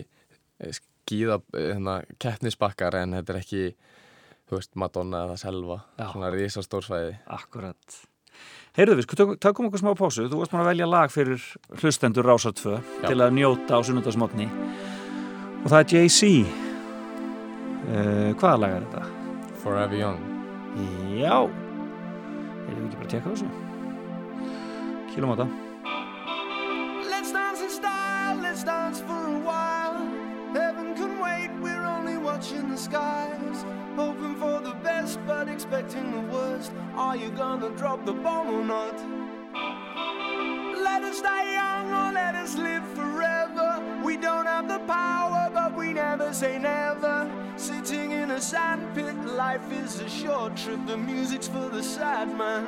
[1.03, 3.63] skíða hérna, keppnisbakkar en þetta er ekki
[4.49, 6.07] þú veist, Madonna eða Selva Já.
[6.13, 7.15] svona risastórsvæði.
[7.27, 7.99] Akkurat.
[8.77, 10.29] Heyrðu við, sko, tök- tökum okkur smá pásu.
[10.29, 11.43] Þú varst búin að velja lag fyrir
[11.81, 13.09] hlustendur Rásar 2 Já.
[13.09, 14.47] til að njóta á sunnundasmotni.
[15.65, 16.31] Og það er Jay-Z.
[17.83, 19.03] Uh, hvaða lag er þetta?
[19.63, 20.21] Forever Young.
[21.19, 21.37] Já.
[21.43, 23.51] Erum við ekki bara að tekka þessu?
[25.13, 25.35] Kýlum
[32.43, 33.65] watching the skies.
[33.95, 36.73] Hoping for the best, but expecting the worst.
[36.97, 38.97] Are you gonna drop the bomb or not?
[40.83, 43.81] Let us die young or let us live forever.
[44.05, 47.31] We don't have the power, but we never say never.
[47.57, 50.81] Sitting in a sandpit, life is a short trip.
[50.87, 52.65] The music's for the sad man.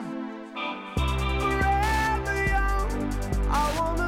[1.40, 2.90] Forever young,
[3.50, 4.03] I wanna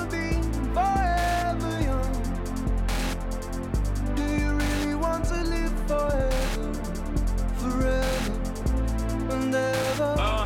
[9.54, 10.44] Uh,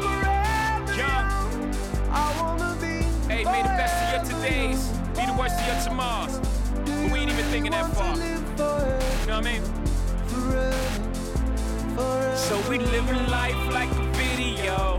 [0.00, 0.96] Forever young.
[0.96, 1.74] young,
[2.10, 5.80] I wanna be hey, may the best of your todays be the worst of your
[5.84, 6.38] tomorrows.
[6.84, 8.14] But we ain't even thinking that far.
[8.16, 8.22] You
[8.56, 8.76] know
[9.26, 9.62] what I mean?
[10.28, 10.76] forever,
[11.96, 12.36] forever.
[12.36, 14.98] So we living life like a video.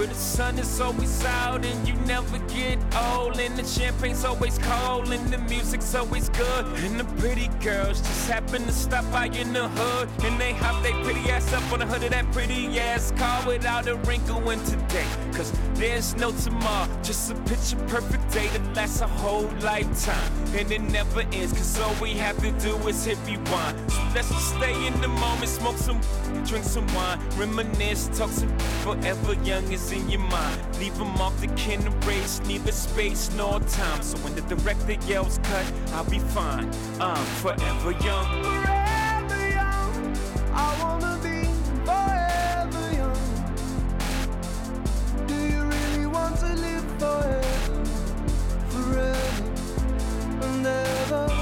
[0.00, 3.38] Where the sun is always out and you never get old.
[3.38, 6.64] And the champagne's always cold and the music's always good.
[6.84, 10.08] And the pretty girls just happen to stop by in the hood.
[10.24, 13.46] And they hop they pretty ass up on the hood of that pretty ass car
[13.46, 15.04] Without a wrinkle in today.
[15.34, 20.32] Cause there's no tomorrow Just a picture perfect day that lasts a whole lifetime.
[20.56, 23.92] And it never ends Cause all we have to do is hit rewind.
[23.92, 26.00] So let's just stay in the moment Smoke some,
[26.46, 30.78] drink some wine Reminisce, talk some forever young is in your mind.
[30.78, 34.02] Leave them off the kin race Neither space nor time.
[34.02, 36.70] So when the director yells cut I'll be fine.
[37.00, 38.42] I'm forever young.
[38.42, 40.16] Forever young,
[40.52, 41.44] I wanna be
[41.84, 43.18] forever young.
[45.26, 47.84] Do you really want to live forever,
[48.68, 49.44] forever.
[50.42, 51.39] And ever?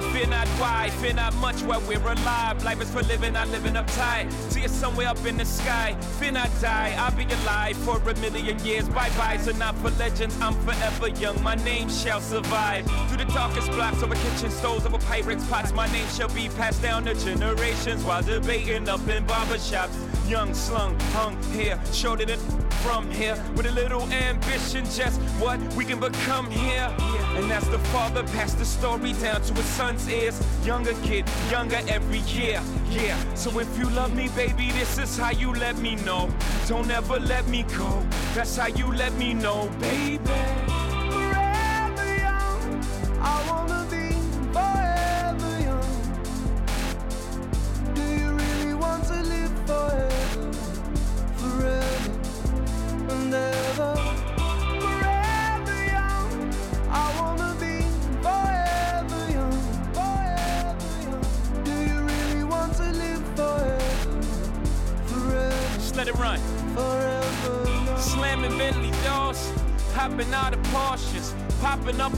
[0.00, 0.90] Or fear not why.
[1.00, 2.62] Fear not much while we're alive.
[2.64, 4.32] Life is for living, not living uptight.
[4.50, 5.96] See it somewhere up in the sky.
[6.18, 6.94] Fear not die.
[6.98, 8.88] I'll be alive for a million years.
[8.88, 10.38] Bye byes are not for legends.
[10.40, 11.42] I'm forever young.
[11.42, 12.86] My name shall survive.
[13.08, 15.72] Through the darkest blocks over kitchen stoves, over pirates' pots.
[15.72, 19.96] My name shall be passed down to generations while debating up in barbershops.
[20.28, 21.80] Young, slung, hung here.
[21.92, 22.30] Showed it
[22.82, 24.84] from here with a little ambition.
[24.86, 26.88] Just what we can become here.
[27.36, 31.80] And as the father passed the story down to his son's ears, younger kid, younger
[31.88, 32.60] every year.
[32.90, 33.16] Yeah.
[33.34, 36.30] So if you love me, baby, this is how you let me know.
[36.66, 38.02] Don't ever let me go.
[38.34, 40.18] That's how you let me know, baby.
[41.10, 42.84] Forever young,
[43.20, 43.79] I wanna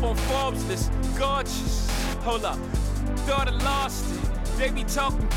[0.04, 1.88] on Forbes list, gorgeous.
[2.22, 2.58] Hold up,
[3.26, 4.58] thought lost it.
[4.58, 5.28] They be talking,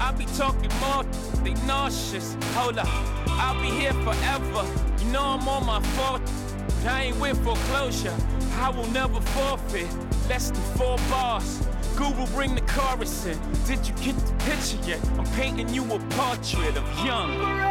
[0.00, 1.04] I be talking more.
[1.44, 2.36] They nauseous.
[2.54, 2.88] Hold up,
[3.28, 4.66] I'll be here forever.
[4.98, 6.22] You know I'm on my fourth,
[6.66, 8.14] but I ain't with foreclosure.
[8.56, 9.88] I will never forfeit
[10.28, 11.66] less than four bars.
[11.98, 13.38] will bring the chorus in.
[13.66, 15.00] Did you get the picture yet?
[15.18, 17.69] I'm painting you a portrait of young.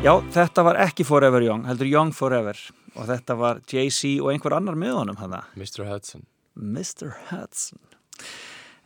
[0.00, 2.56] Já, þetta var ekki Forever Young, heldur Young Forever
[2.96, 5.84] og þetta var Jay-Z og einhver annar með honum hana, Mr.
[5.90, 6.24] Hudson
[6.56, 7.10] Mr.
[7.28, 7.82] Hudson.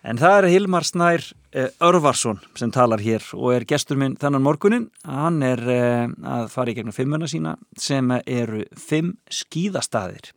[0.03, 1.23] En það er Hilmar Snær
[1.55, 4.89] eh, Örvarsson sem talar hér og er gestur minn þennan morgunin.
[5.07, 10.35] Hann er eh, að fara í gegnum fimmuna sína sem eru fimm skíðastaðir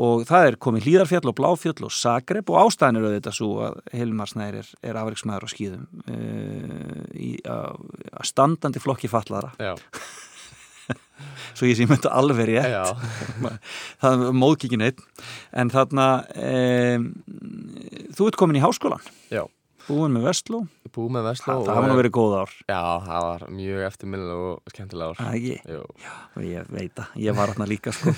[0.00, 3.78] og það er komið hlýðarfjall og bláfjall og sagrep og ástæðan eru þetta svo að
[3.92, 5.86] Hilmar Snær er, er afriksmaður á skíðum
[7.12, 7.80] í að
[8.12, 9.74] að standandi flokki fallaðara Já,
[11.56, 13.02] svo ég sé myndi alveg rétt.
[14.02, 15.02] Það er móðkíkin einn.
[15.54, 17.08] En þarna um,
[18.16, 19.44] þú ert komin í háskólan já
[19.88, 22.50] búin með Vestló, Búið með Vestló það hafa verið góð ár.
[22.68, 25.20] Já, það var mjög eftirminnilega og skemmtilega ár.
[25.20, 25.76] Það ekki,
[26.36, 28.14] og ég veit að ég var þarna líka sko.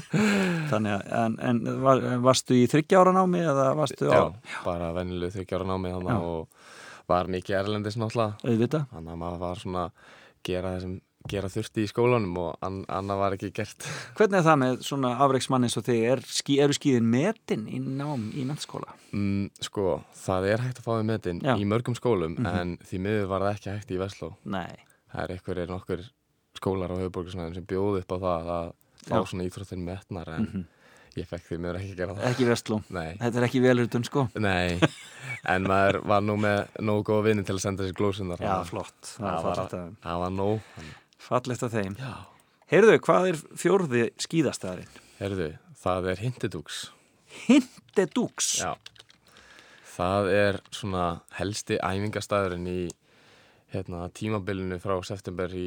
[0.72, 4.24] Þannig að, en, en var, varstu í þryggjára námi eða varstu já, á
[4.66, 6.18] bara venjulegu þryggjára námi Já.
[6.18, 8.84] og var mikið erlendis náttúrulega.
[8.92, 10.12] Þannig að maður var svona að
[10.46, 10.94] gera það sem
[11.28, 13.86] gera þurfti í skólanum og an, annað var ekki gert
[14.18, 17.78] hvernig er það með svona afreiksmann eins og þig, er, skí, eru skíðin metin í
[17.82, 18.92] nám í mennskóla?
[19.12, 21.54] mm, Sko, það er hægt að fá við metin Já.
[21.56, 22.46] í mörgum skólum Mhm.
[22.46, 24.76] en því miður var það ekki hægt í Vestló Nei,
[25.12, 26.04] Það er einhverjir nokkur
[26.56, 28.70] skólar á höfuborgarsnæðin sem bjóðu upp á það að
[29.02, 29.24] fá Já.
[29.28, 30.64] svona íþróttin metnar en Mhm.
[31.16, 34.28] ég fekk því miður ekki gera það ekki Vestló Nei, þetta er ekki velurðun sko
[34.40, 34.80] nei,
[35.44, 39.00] en maður var nú með nógu góða vinni til að senda sér glósunar Já, flott,
[39.18, 40.60] það var var, að, nóg
[41.22, 41.96] fallegt að þeim.
[42.00, 42.12] Já,
[42.72, 44.92] Heyrðu, hvað er fjórði skíðastæðarinn?
[45.20, 45.48] heyrðu,
[45.82, 46.78] það er Hintidúks
[47.46, 48.72] Hintedúks Já.
[49.92, 51.02] Það er svona
[51.36, 52.78] helsti æfingastæðurinn í
[53.72, 55.66] hérna, tímabilinu frá september í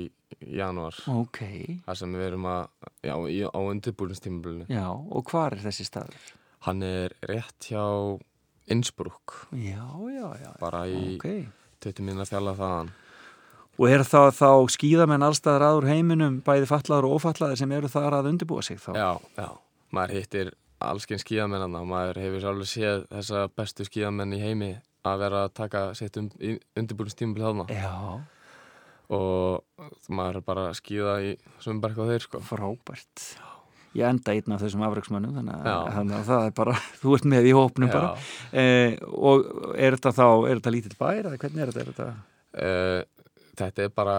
[0.57, 0.97] janúar.
[1.09, 1.39] Ok,
[1.85, 2.65] þar sem við erum að,
[3.05, 6.25] já, í, á undirbúrinstímabilinu já, og hvar er þessi staður?
[6.65, 7.85] Hann er rétt hjá
[8.73, 10.51] Innsbruck, Já, já, já.
[10.57, 11.27] Bara í Ok.
[11.85, 12.89] 20 minna fjalla þaðan
[13.75, 18.21] Og er það þá skíðamenn allstaðar aður heiminum, bæði fallaður og ófallaður sem eru þar
[18.21, 18.91] að undirbúa sig þá?
[18.95, 19.49] Já, já,
[19.95, 20.51] maður hittir
[20.85, 24.69] allsken skíðamennana og maður hefur sjálfur séð þessa bestu skíðamenn í heimi
[25.05, 26.29] að vera að taka sitt um,
[26.79, 27.91] undirbúrinstímabili þarna Já,
[29.15, 31.33] og maður er bara að skíða í
[31.63, 33.25] svumberk á þeir sko frábært.
[33.95, 36.23] Ég enda einn af þessum afreiksmönnum, þannig að, Já.
[36.27, 38.15] það er bara, þú ert með í hópnum bara.
[38.51, 41.85] Eh, og er þetta þá, er þetta lítill bær eða hvernig er þetta?
[41.85, 42.09] Er þetta?
[42.55, 43.14] Uh,
[43.59, 44.17] þetta er bara,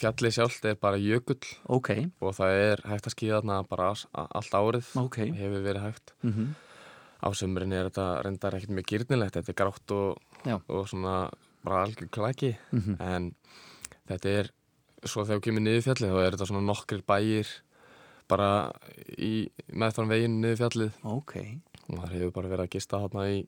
[0.00, 1.40] fjallið sjálft er bara jökull.
[1.72, 3.90] Ok, og það er hægt að skíða þarna bara
[4.26, 5.18] allt árið, ok.
[5.40, 6.16] hefur verið hægt.
[6.26, 6.54] Mm
[7.16, 10.18] Á sömurinn er þetta reyndar ekkert mjög gyrnilegt, þetta er grátt og,
[10.68, 11.14] og svona
[11.64, 12.56] bara algjör klaki.
[12.70, 12.96] Mhm.
[13.00, 13.34] en
[14.06, 14.50] þetta er,
[15.02, 17.48] svo þegar við kemur niður fjallið þá er þetta svona nokkrir bæir
[18.28, 18.50] bara
[19.16, 20.92] í meðfram veginn niður fjallið.
[21.04, 21.34] Ok,
[21.88, 23.40] og það hefur bara verið að gista þarna í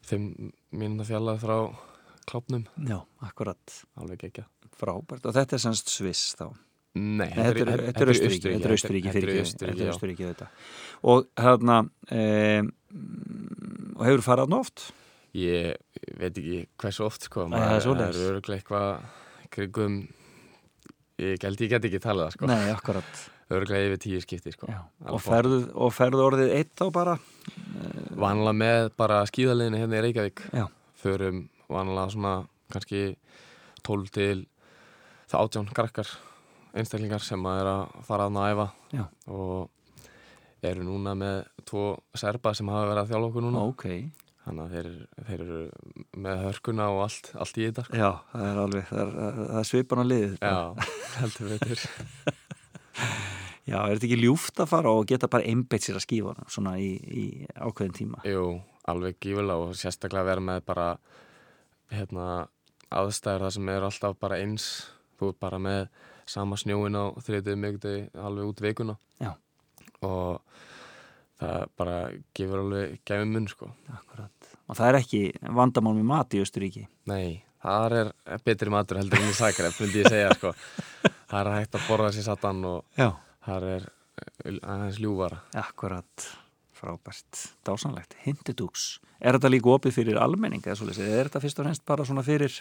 [0.00, 1.56] fimm mínúna fjallað frá
[2.26, 3.84] klopnum, já, akkurat.
[3.96, 4.44] alveg ekki.
[4.80, 5.26] Frábært.
[5.26, 6.50] Og þetta er semst Sviss þá?
[6.94, 9.90] Nei, þetta er- Austuríki, þetta er Austuríki fyrir ekki, þetta er já.
[9.92, 10.48] Austuríki þetta.
[11.04, 11.76] Og hérna,
[12.10, 12.62] e,
[13.96, 14.92] og hefur farað oft?
[15.38, 15.76] Ég
[16.18, 19.04] veit ekki hversu oft sko, Nei, það er öruglega eitthvað
[19.54, 20.00] krigum,
[21.20, 23.22] ég held ég get ekki talið það sko, Nei, akkurat.
[23.50, 24.66] öruglega yfir tíu skipti sko.
[25.06, 27.18] Og ferðu, og ferðu orðið eitt þá bara?
[28.18, 30.66] Vanlega með bara skíðaliðinu hérna í Reykjavík, Já.
[30.98, 32.34] förum vanlega svona
[32.70, 33.02] kannski
[33.86, 34.38] 12 til
[35.30, 36.14] það átján krakkar,
[36.76, 39.04] einstaklingar sem að er að fara að næfa Já.
[39.30, 39.70] og
[40.66, 41.84] eru núna með tvo
[42.18, 43.62] serba sem hafa verið að þjálfa okkur núna.
[43.70, 43.86] Ok.
[44.40, 44.90] Þannig að þeir,
[45.28, 45.60] þeir eru
[46.24, 47.84] með hörkuna og allt, allt í þetta.
[47.86, 47.98] sko.
[48.00, 50.34] Já, það er alveg, það er, það er svipan á liðið.
[50.40, 50.88] Já,
[51.20, 51.84] heldur veitur.
[53.70, 56.72] Já, er þetta ekki ljúft að fara og geta bara einbeitt sér að hann svona
[56.80, 57.24] í, í
[57.54, 58.22] ákveðin tíma?
[58.26, 58.46] Jú,
[58.90, 60.86] alveg gífulega og sérstaklega vera með bara
[61.90, 62.26] hérna,
[62.90, 64.66] aðstæður það sem er alltaf bara eins.
[65.20, 65.82] Þú er bara með
[66.30, 68.96] sama snjóin á þriðið mjögdegi alveg út vikuna.
[69.20, 69.32] Já.
[70.06, 70.40] Og
[71.40, 71.96] það bara
[72.36, 73.70] gefur alveg gefið munn, sko.
[73.92, 74.50] Akkurat.
[74.70, 75.22] Og það er ekki
[75.58, 76.84] vandamál með mat í Östuríki.
[77.10, 78.12] Nei, það er
[78.46, 80.54] betri matur heldur en í Zagreb, myndi ég segja, sko.
[81.30, 83.12] Það er hægt að borða sér satan og Já.
[83.46, 85.36] það er eh, aðeins ljúfara.
[85.60, 86.24] Akkurat.
[86.80, 87.42] Frábært.
[87.66, 88.16] Dásanlegt.
[88.24, 88.86] Hindidúks.
[89.20, 91.10] Er þetta líka opið fyrir almenning eða svolítið?
[91.12, 92.54] Er þetta fyrst og fremst bara svona fyrir,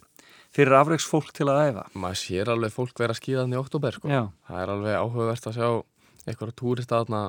[0.56, 1.86] fyrir afreiksfólk til að æfa?
[1.96, 4.12] Maður sér alveg fólk vera að skíða þannig í oktober, sko.
[4.50, 5.70] Það er alveg áhugavert að sjá
[6.28, 7.24] eitthvað túrista þarna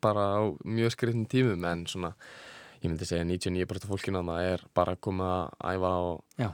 [0.00, 2.12] bara á mjög skrifnum tímum en svona
[2.82, 6.48] ég myndi segja 99% af fólkinu það er bara komið að æfa og Já.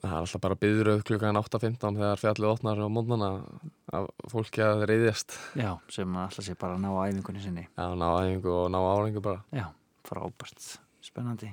[0.00, 3.30] Það er alltaf bara byðröð klukkan 8.15 þegar fjallið opnar á mótnana
[3.92, 7.66] að fólki að reyðjast Já, sem alltaf sé bara að ná æfingunni sinni.
[7.76, 9.42] Að ná æfingu og ná árengu bara.
[9.52, 9.66] Já,
[10.08, 10.68] frábært,
[11.04, 11.52] spennandi.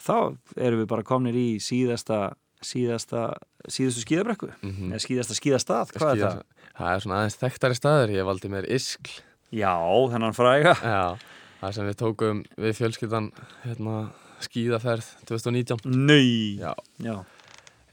[0.00, 0.14] Þá
[0.56, 2.30] erum við bara komnir í síðasta
[2.64, 3.24] síðasta,
[3.72, 4.50] síðastu skíðabrekku.
[4.64, 6.40] Mm eða síðasta skíðastað, hvað er það?
[6.76, 8.14] það er svona aðeins þekktari staður.
[8.16, 9.14] Ég valdi mér Iskl.
[9.50, 9.72] Já,
[10.12, 10.74] þennan fræga.
[10.84, 13.30] Já, það sem við tókum við fjölskyldan
[13.64, 13.96] hérna,
[14.44, 17.16] skíðaferð 2019 Nei, Já, já.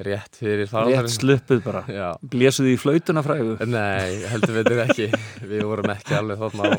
[0.05, 1.81] Rétt fyrir rétt faraldarinn sluppuð bara.
[1.91, 3.55] Já, Blésuðu í flautuna frægu?
[3.69, 5.07] Nei, heldur við þetta ekki.
[5.49, 6.77] Við vorum ekki alveg þarna á,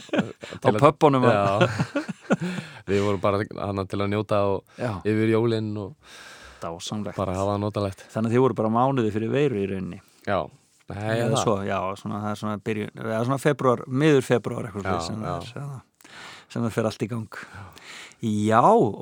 [0.64, 1.44] á pöppunum Já,
[2.88, 5.94] við vorum bara hana til að njóta og Já, yfir jólinn og
[6.62, 7.16] dásamlegt.
[7.18, 8.06] bara hafa það notalegt.
[8.12, 10.00] Þannig að þið voru bara mánuði fyrir veiru í rauninni.
[10.28, 10.40] Já,
[10.90, 14.68] nei, Eða það svo, já, svona, það er svona byrjun eða svona februar, miður februar
[14.68, 15.76] eitthvað það er, það,
[16.48, 17.40] sem það fer allt í gang.
[17.54, 17.64] Já,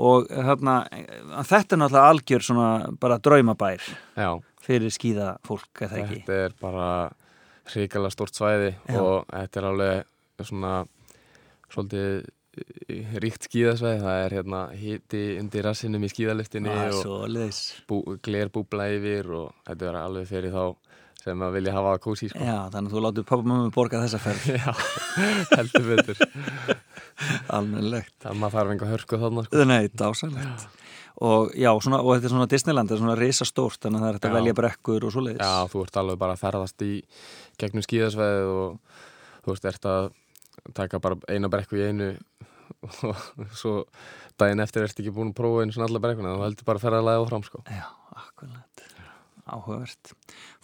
[0.07, 0.81] og hérna
[1.49, 2.69] þetta er náttúrulega algjör svona
[3.01, 3.81] bara draumabær
[4.17, 6.21] Já, fyrir skýða fólk, eða ekki?
[6.21, 6.89] Þetta er bara
[7.73, 9.01] hrikalega stórt svæði Já.
[9.01, 10.73] og þetta er alveg svona
[11.73, 12.11] svolítið
[12.61, 14.03] eh, ríkt skíðasvæði.
[14.05, 18.91] Það er hérna hiti undir rassinum í skíðaliftinni er og svo leis bú, gler búbla
[18.95, 20.65] yfir og þetta er alveg fyrir þá
[21.27, 22.41] sem að vilja hafa kósi sko.
[22.41, 24.49] Já, þannig að þú látið pappa og mömmu borga þessa ferð.
[24.63, 24.73] Já,
[25.53, 26.25] heldur betur.
[27.57, 28.17] Almennilegt.
[28.23, 29.65] Það maður þarf enga hörku þarna sko.
[29.67, 30.67] Nei, dásanlegt
[31.25, 34.09] og já, svona, og þetta er svona Disneyland þetta er svona risastórt, þannig að það
[34.09, 36.85] er hægt að velja brekkur og svo leiðis Já, þú ert alveg bara að ferðast
[36.85, 36.91] í
[37.63, 38.99] gegnum skíðasvæðið og
[39.47, 40.11] þú veist, ert að
[40.77, 42.11] taka bara eina brekku í einu
[42.85, 43.25] og
[43.57, 43.79] svo
[44.37, 46.85] daginn eftir ert ekki búin að prófa einu svona alla brekkuna þú heldur bara að
[46.85, 47.63] ferða að áfram sko.
[47.65, 48.85] Já, akkurat
[49.47, 50.13] Áhugavert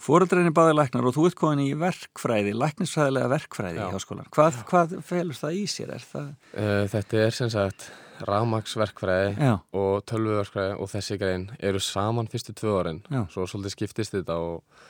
[0.01, 3.83] Fóreldreinni báði læknar og þú ert komin í verkfræði læknisfræðilega verkfræði Já.
[3.85, 5.93] í háskólan hvað, hvað felur það í sér?
[5.95, 6.31] Er það...
[6.51, 7.85] Uh, Þetta er sem sagt
[8.27, 13.23] rafmaksverkfræði Já, og tölvuverkfræði og þessi grein eru saman fyrstu tvö Já.
[13.31, 14.83] svo svolítið skiptist þetta og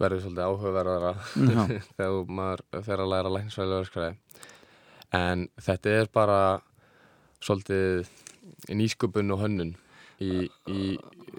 [0.00, 1.12] verður svolítið áhugaverðara
[1.98, 4.48] þegar maður fer að læra læknisfræðilega verkfræði
[5.20, 6.40] en þetta er bara
[7.44, 8.08] svolítið
[8.72, 9.74] nýsköpun og hönnun
[10.20, 10.96] í, í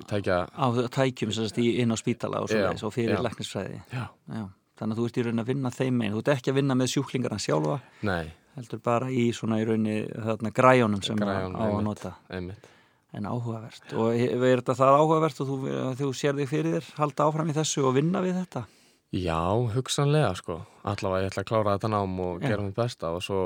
[0.10, 0.66] tækja á
[0.96, 1.30] tækjum
[1.62, 3.22] í- inn á spítala og Já, og fyrir já.
[3.28, 4.08] læknisfræði Já.
[4.30, 4.44] Já.
[4.82, 6.76] Þannig að þú ert í raunin að vinna þeim megin þú ert ekki að vinna
[6.76, 11.66] með sjúklingarna sjálfa Nei, heldur bara í svona í rauninni þarna græjónum sem Græjunum, á
[11.70, 12.68] að nota einmitt
[13.14, 15.56] en áhugavert og er þetta það áhugavert og þú,
[16.00, 18.64] þú sér þig fyrir þér halda áfram í þessu og vinna við þetta
[19.12, 19.39] Já,
[19.76, 22.48] hugsanlega sko allavega ég ætla að klára þetta nám og Já.
[22.48, 23.42] gera mitt besta og svo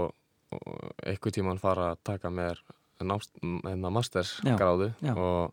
[1.04, 2.62] einhver tíman fara að taka mér
[3.02, 5.16] nást, enna mastersgráðu Já, já.
[5.18, 5.52] og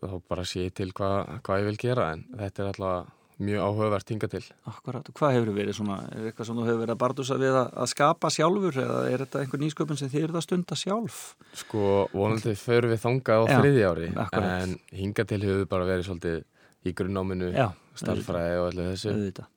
[0.00, 3.62] þá bara sé ég til hvað hva ég vil gera en þetta er allavega mjög
[3.64, 6.92] áhugavert hinga til Akkurat, og hvað hefur verið svona, er eitthvað sem þú hefur verið
[6.92, 10.36] að bardusa við að, að skapa sjálfur eða er þetta einhver nýsköpun sem þið eruð
[10.42, 11.20] að stunda sjálf?
[11.62, 14.50] Sko, vonandi förum við þangað á Já, þriði ári akkurat.
[14.66, 16.44] en hinga til hefur bara verið svolítið
[16.84, 17.70] í grunnáminu, Já,
[18.04, 19.48] starffræði og öllu þessu auðvitað.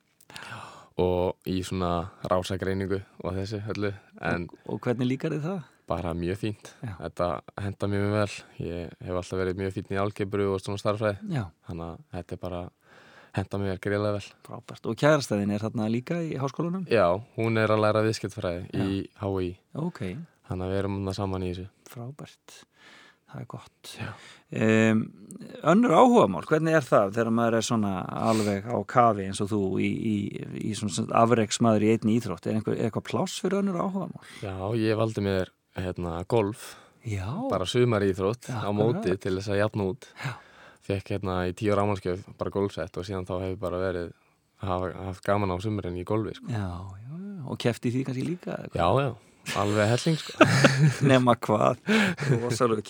[1.04, 1.92] og í svona
[2.30, 5.62] rásagreiningu og þessu öllu en Og hvernig líkar þið það?
[5.90, 6.94] Bara mjög fínt Já.
[7.02, 7.28] þetta
[7.60, 11.34] henda mjög mjög vel ég hef alltaf verið mjög fínt í álgebru og svona starffræði
[11.34, 12.62] Já, þannig að þetta er bara
[13.34, 14.84] henda mjög greiðlega vel frábært.
[14.90, 16.84] Og kærastæðin er þarna líka í háskólanum?
[16.90, 17.08] Já,
[17.38, 19.48] hún er að læra viðskiptfræði í HÍ
[19.80, 20.04] Ok,
[20.48, 22.60] þannig að við erum þarna saman í þessu frábært.
[23.34, 23.92] Það er gott.
[24.54, 25.00] Um,
[25.72, 27.94] önnur áhugamál, hvernig er það þegar maður er svona
[28.30, 30.16] alveg á kafi eins og þú í, í,
[30.70, 32.46] í svona afreiksmaður í einni íþrótt?
[32.46, 34.22] Er einhver, er eitthvað pláss fyrir önnur áhugamál?
[34.38, 39.60] Já, ég valdi mér hérna golf Já, bara sumar íþrótt á móti til þess að
[39.60, 40.06] jafna út.
[40.24, 40.32] Já.
[40.84, 44.08] fekk hérna í tíu rámanskjöf bara golfsett og síðan þá hef ég bara verið
[44.64, 46.48] hafa, haft gaman á sumurinn í golfi sko.
[46.48, 47.44] já, já, já.
[47.44, 48.56] og kefti því kannski líka?
[48.72, 49.10] Já, já,
[49.60, 50.48] alveg helling sko.
[51.12, 51.80] nema hvað.
[52.40, 52.84] Rosalega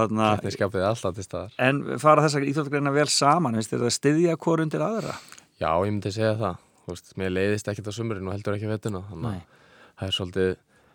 [0.00, 1.56] hann Þetta skapið alltaf til staðar.
[1.62, 3.58] En fara þessar íþjóttgreina vel saman?
[3.62, 5.18] Þér það að styðja hvort undir aðra?
[5.60, 6.62] Já, ég myndi segja það.
[6.86, 9.62] Þú veist, Mér leiðist ekkert á sumurinn og heldur ekki vettuna þannig að
[9.96, 10.50] það er svolítið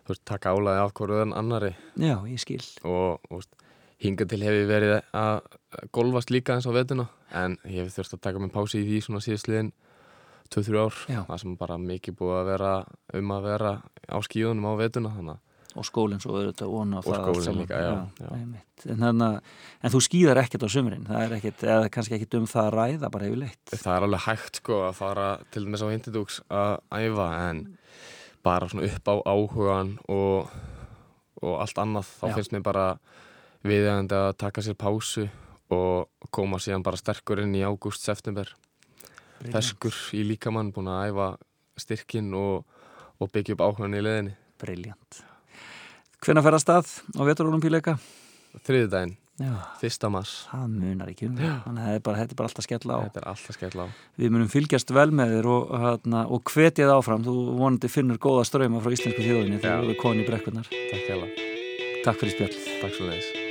[0.10, 3.54] veist, taka álæði af hverjuðan annari já, ég skil og veist,
[4.02, 5.42] hinga til hef ég verið að
[5.94, 9.04] golfast líka eins á vettuna en ég hef þurft að taka mig pási í því
[9.06, 9.72] svona síðastliðin
[10.52, 11.22] 2-3 ár Já.
[11.30, 12.72] það sem bara mikið búið að vera
[13.22, 13.70] um að vera
[14.12, 17.92] á skíðunum á vettuna þannig að og skólinn svo auðvitað og, Og skólinn líka, já,
[18.20, 18.32] já.
[18.36, 18.82] einmitt.
[18.92, 19.38] En, að-
[19.88, 22.76] en þú skýðar ekkert á sumurinn það er ekkert, eða kannski ekkert um það að
[22.76, 26.42] ræða bara hefur leitt það er alveg hægt sko að fara til dæmis á Hindidúks
[26.52, 27.62] að æfa en
[28.44, 30.50] bara svona upp á áhugan og,
[31.42, 32.10] og allt annað.
[32.20, 32.34] Þá Já.
[32.38, 32.88] finnst mér bara
[33.68, 35.28] viðjandi að taka sér pásu
[35.72, 38.50] og koma síðan bara sterkur inn í ágúst, september.
[39.42, 41.30] Feskur í líkamann búin að æfa
[41.80, 42.66] styrkin og,
[43.20, 45.22] og byggja upp áhugan í leðinni Briljant
[46.22, 47.96] Hvenær fer að stað á veturolumpíuleika?
[48.68, 49.21] Þriðdægin, Já,
[49.82, 50.48] fyrsta mars.
[50.52, 51.38] það munar ekki um.
[51.40, 53.00] Þannig að þetta er bara, þetta er bara alltaf skella á.
[53.34, 53.86] Alltaf skell á.
[54.22, 57.28] Við munum fylgjast vel með þér og, hana, og hvetja það áfram.
[57.28, 60.74] Þú vonandi finnur góða ströyma frá íslensku þjóðinni þegar þú er koni í brekkunar.
[62.06, 62.54] Takk fyrir spjall.
[62.82, 63.51] Takk svo leiðis.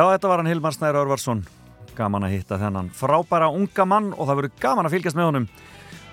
[0.00, 1.40] Já, þetta var hann Hilmar Snæri Örvarsson.
[1.92, 5.48] Gaman að hitta þennan frábæra unga mann og það verður gaman að fylgjast með honum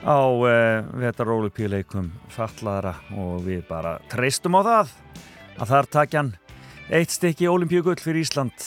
[0.03, 4.91] á uh, vetarólu píleikum fallaðara og við bara treystum á það
[5.55, 6.33] að þar takja hann
[6.99, 8.65] eitt stykki olimpíugull fyrir Ísland.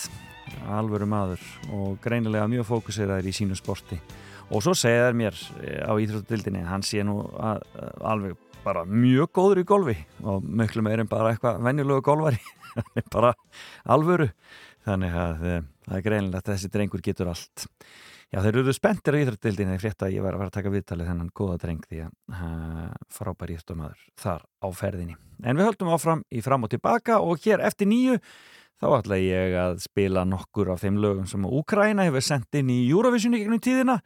[0.72, 3.98] Alvöru maður og greinilega mjög fókuseraður í sínu sporti.
[4.48, 8.86] Og svo segja þær mér eh, á íþróttudildinni hann sé nú að, að, alveg bara
[8.88, 12.40] mjög góður í golfi og miklu meir en bara eitthvað venjulegu golfari.
[13.10, 13.32] Bara
[13.90, 14.28] alvöru
[14.86, 17.68] þannig að eh, það er greinilegt að þessi drengur getur allt
[18.30, 20.70] Já, þeir eru spenntir á íþróttildinni þegar frétta að ég var að fara að taka
[20.70, 25.16] viðtalið þennan góða dreng því að uh, frábær íþróttumæður þar á ferðinni.
[25.42, 28.20] En við höldum áfram í fram og tilbaka og hér eftir nýju
[28.78, 32.84] þá ætla ég að spila nokkur af þeim lögum sem Úkraina hefur sendt inn í
[32.84, 33.98] Eurovision í gegnum tíðina.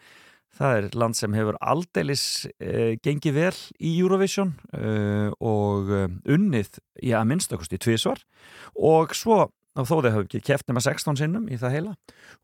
[0.56, 6.80] Það er land sem hefur aldeilis uh, gengið vel í Eurovision uh, og uh, unnið
[7.12, 8.24] að minnstakosti tvísvar
[8.72, 9.42] og svo
[9.74, 11.94] og þó þeir hafa ekki keft nema 16 sinnum í það heila.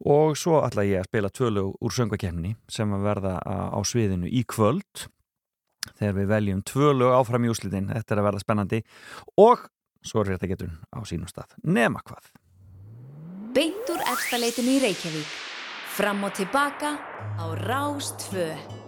[0.03, 4.43] Og svo ætla ég að spila tvölu úr söngvakefni sem að verða á, sviðinu í
[4.49, 5.07] kvöld
[5.99, 8.83] þegar við veljum tvö lög áfram í úslitin þetta er að verða spennandi.
[9.41, 9.65] Og
[10.03, 11.57] svo er þetta getur á sínum stað.
[11.63, 12.33] Nema hvað.
[13.55, 15.39] Beint úr efstaleitinu í Reykjavík.
[15.97, 16.95] Fram og tilbaka
[17.39, 18.80] á Rástvö.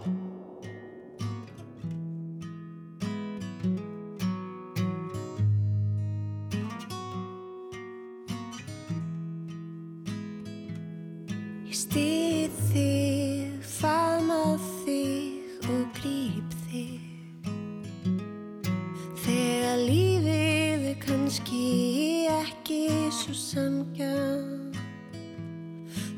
[23.22, 24.72] Svo samgjörn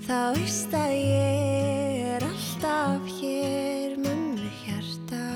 [0.04, 5.28] Þá veist að ég er alltaf hér mömmu hjarta.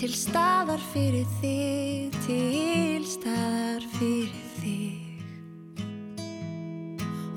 [0.00, 5.24] Til staðar fyrir þig, til staðar fyrir þig.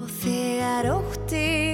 [0.03, 1.72] Og þegar óttin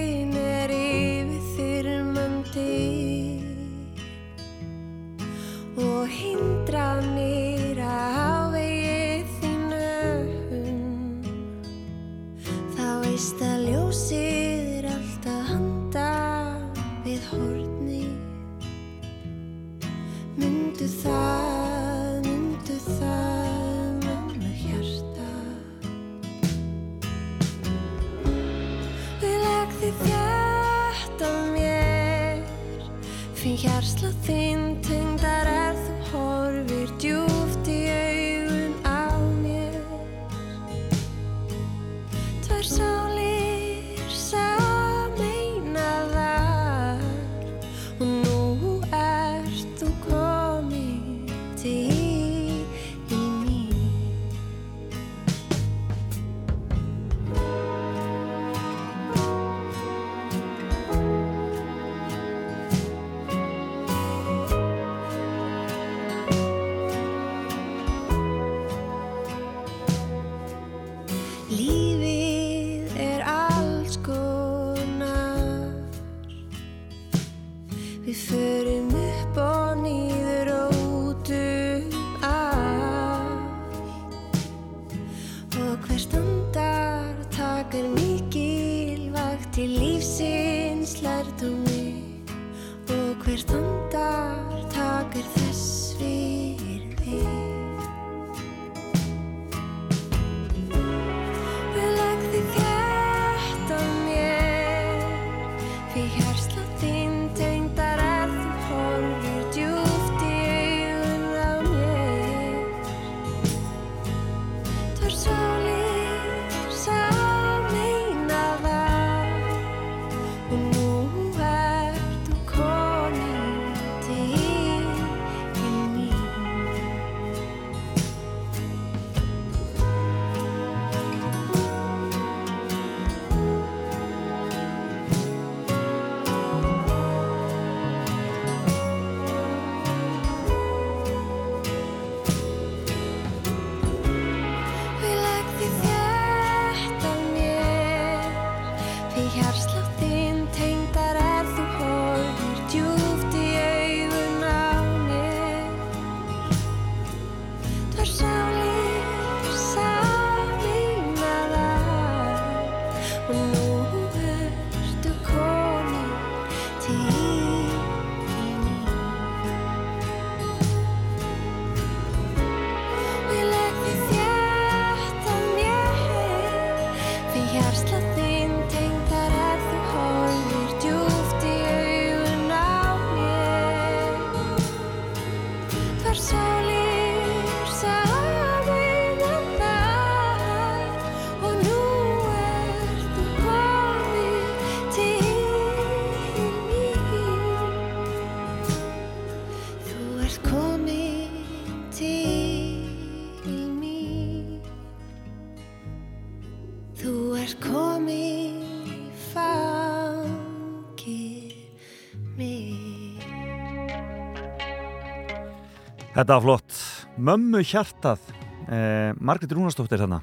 [216.19, 216.77] Þetta var flott.
[217.15, 218.19] Mömmu hjartað.
[218.67, 220.17] Eh, Margrét Rúnarsdóttir þarna.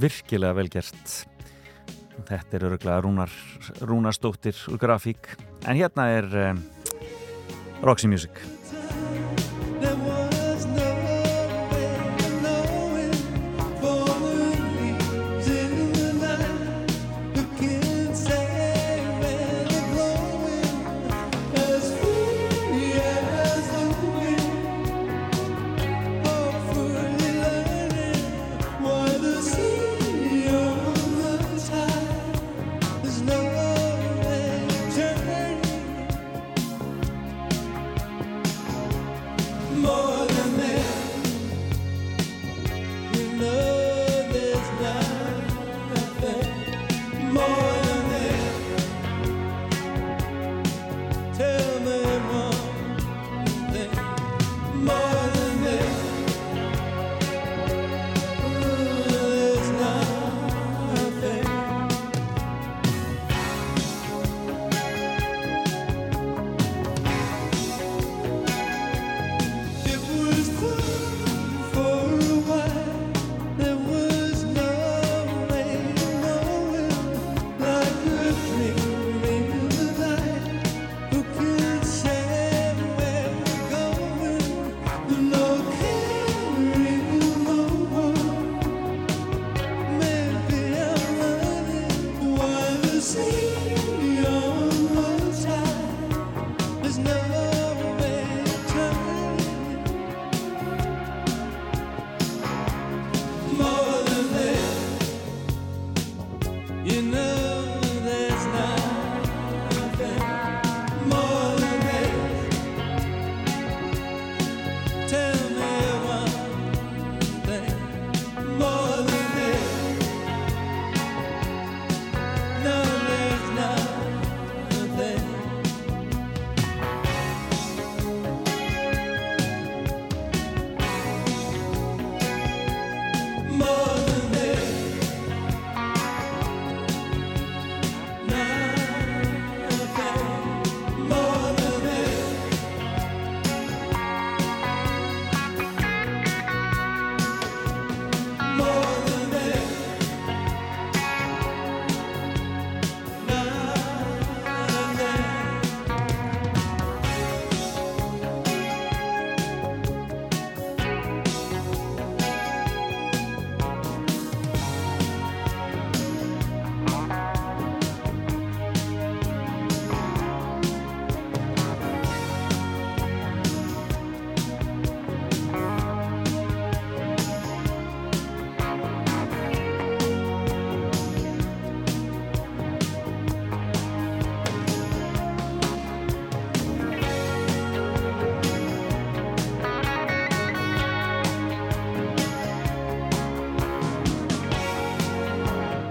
[0.00, 1.12] Virkilega vel gert.
[2.24, 3.34] Þetta er öruglega Rúnar
[3.84, 5.28] Rúnarsdóttir úr grafík.
[5.68, 6.54] En hérna er eh,
[7.84, 8.40] Roxy Music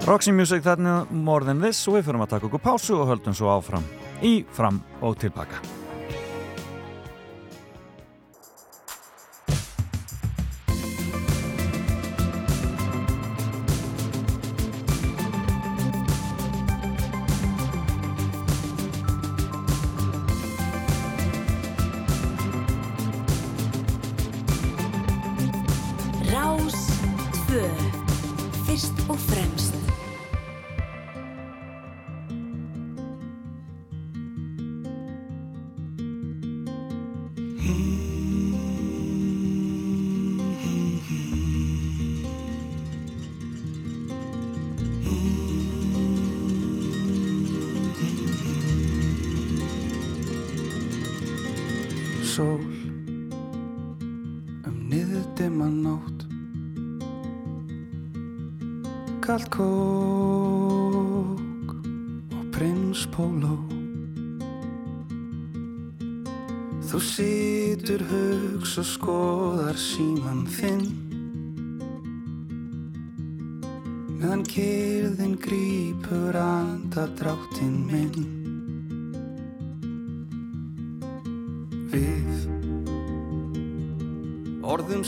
[0.03, 3.37] Roxy Music þarna More Than This og við fyrir að taka okkur pásu og höldum
[3.37, 3.85] svo áfram
[4.19, 5.61] í fram og tilbaka.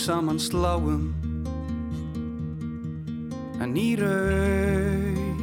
[0.06, 1.06] Saman sláum.
[3.58, 5.40] En í raun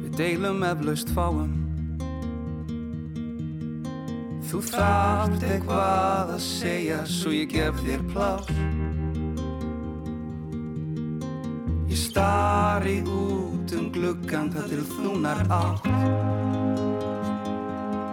[0.00, 1.52] við deilum eflaust fáum.
[4.48, 8.48] Þú þarft eitthvað að segja svo ég gef þér plás
[11.90, 15.86] Ég stari út um gluggan það til þúnar átt.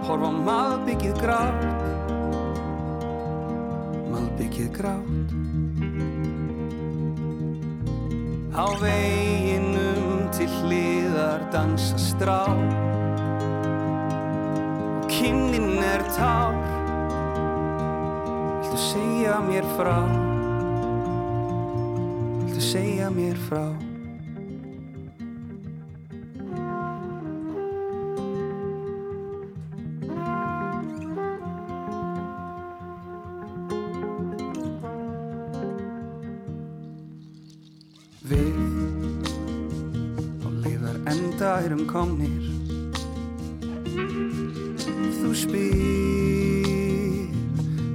[0.06, 1.77] Horfa á malbyggið grátt
[4.78, 5.30] grátt.
[8.58, 12.46] Á veginum til hliðar dansa strá
[14.98, 16.58] Og kynnin er tár.
[18.62, 20.00] Viltu segja mér frá?
[22.46, 23.87] Viltu segja mér frá
[41.88, 42.44] komnir.
[45.18, 46.68] Þú spyr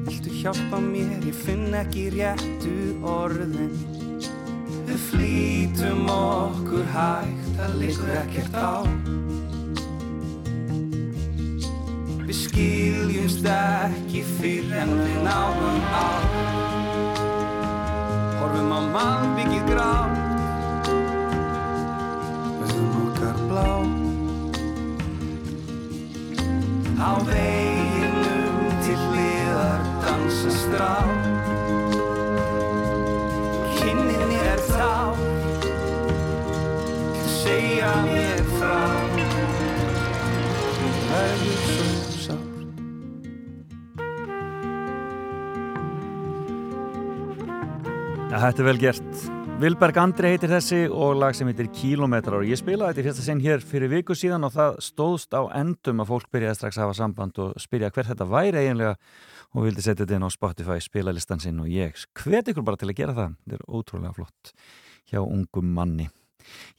[0.06, 2.72] Viltu hjálpa mér, ég finn ekki réttu
[3.06, 3.70] orðin.
[4.88, 8.72] Við flýtum okkur hægt, það liggur ekkert á.
[12.22, 16.08] Við skiljumst ekki fyrr en við náum á.
[18.40, 20.21] Horfum á malbyggið grátt
[23.52, 23.72] blá.
[27.02, 30.92] Á veginum til hliðar dansa strá.
[33.76, 34.92] Kynnin er þá.
[37.42, 38.80] Segja mér frá.
[41.12, 41.86] Verður svo
[42.24, 42.48] sárt
[48.32, 49.31] Ja, þetta er vel gert.
[49.62, 53.22] Vilberg Andri heitir þessi og lag sem heitir Kilometrar og ég spilaði þetta í fyrsta
[53.22, 56.88] sinn hér fyrir viku síðan og það stóðst á endum að fólk byrjaði strax að
[56.88, 58.96] hafa samband og spyrja hver þetta væri eiginlega
[59.52, 61.94] og vildi setja þetta inn á Spotify spilalistan sinn og ég
[62.24, 63.36] hvet ykkur bara til að gera það.
[63.44, 64.50] Þetta er ótrúlega flott
[65.12, 66.08] hjá ungum manni.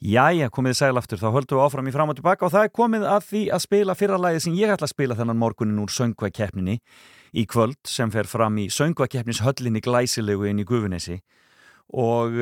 [0.04, 2.74] Jæja, komið sæl aftur, þá höldum við áfram í fram og tilbaka og það er
[2.82, 5.96] komið að því að spila fyrra lagið sem ég ætla að spila þennan morgunin úr
[6.02, 6.82] söngvakeppninni
[7.32, 11.22] í kvöld sem fer fram í söngvakeppnishöllinni glæsilegu inn í Gufunesi
[11.92, 12.40] og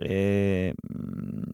[0.00, 0.72] e,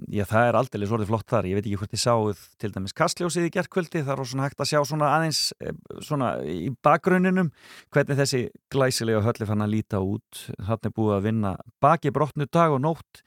[0.09, 2.97] já, það er aldrei svolítið flott þar, ég veit ekki hvort ég sáð til dæmis
[2.97, 5.73] kastljósið í gerðkvöldi, það er svona hægt að sjá svona aðeins e,
[6.07, 7.51] svona í bakgrunninum
[7.95, 10.45] hvernig þessi glæsilega hölli fann að líta út.
[10.57, 13.23] Þarna er búið að vinna baki brotnu dag og nótt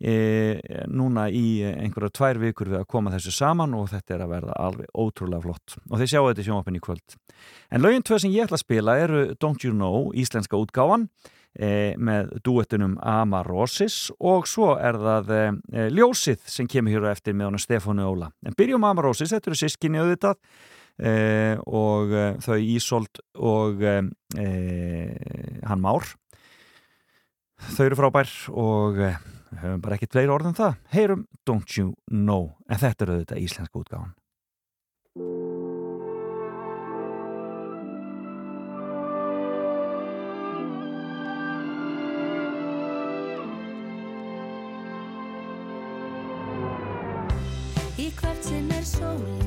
[0.00, 0.14] e,
[0.92, 4.60] núna í einhverja tvær vikur við að koma þessu saman og þetta er að verða
[4.68, 5.76] alveg ótrúlega flott.
[5.88, 7.18] Og þeir sjáu þetta í sjónvapin í kvöld.
[7.72, 11.08] En lögin tvö sem ég ætla að spila eru Don't You Know, íslenska útgáfan
[11.54, 15.42] e, með duettunum Amarosis og svo er það e,
[15.94, 18.30] Ljósið sem kemur hér á eftir með hana Stefánu Óla.
[18.46, 20.38] En byrjum Amarosis, þetta eru sískinni auðvitað
[21.00, 21.14] e,
[21.66, 23.98] og e, þau Ísold og e,
[25.66, 26.14] hann Már.
[27.74, 29.12] Þau eru frábær og e,
[29.60, 30.80] höfum bara ekkert fleiri orð en það.
[30.94, 34.16] Heyrum Don't You Know, en þetta eru auðvitað íslenska útgáfan.
[49.00, 49.39] so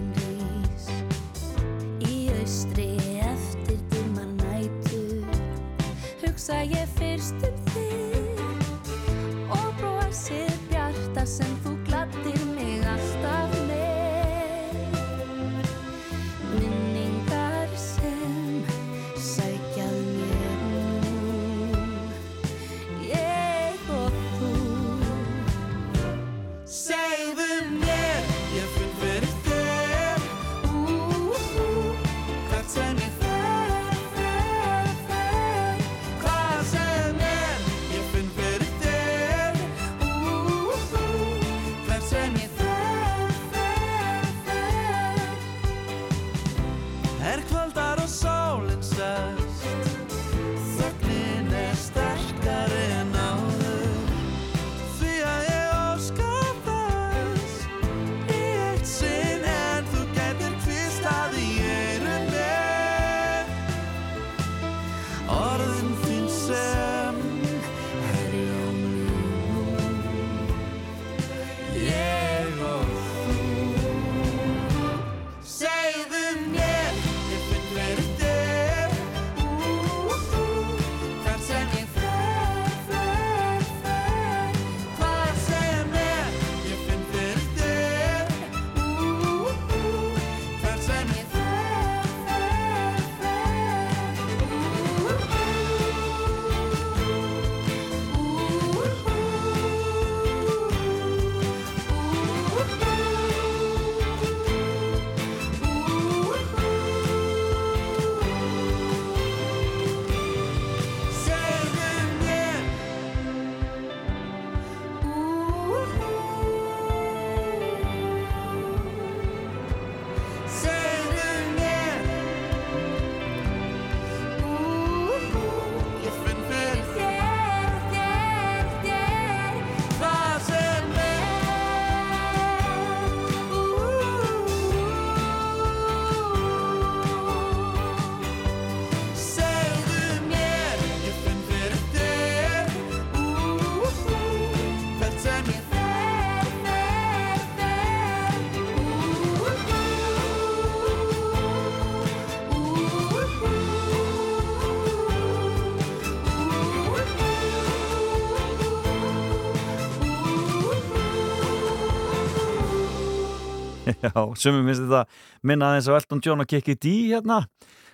[164.03, 165.05] Já, sumum finnst þetta
[165.47, 167.43] minnaði eins og Elton John og Kiki D hérna,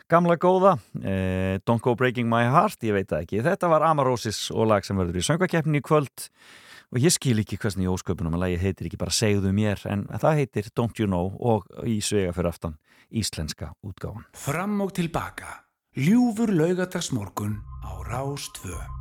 [0.10, 0.78] gamla góða.
[1.04, 3.44] Eh, Don't Go Breaking My Heart, ég veit það ekki.
[3.46, 6.30] Þetta var Amarosis og lag sem verður í söngvakeppni í kvöld.
[6.90, 10.08] Og ég skil ekki hversnig í ósköpunum að lagi heitir ekki bara segðu mér en
[10.10, 12.80] það heitir Don't You Know og í svega fyrir aftan
[13.14, 15.60] íslenska útgáðan Fram og tilbaka
[15.98, 18.99] Ljúfur laugadagsmorgun á Rástföð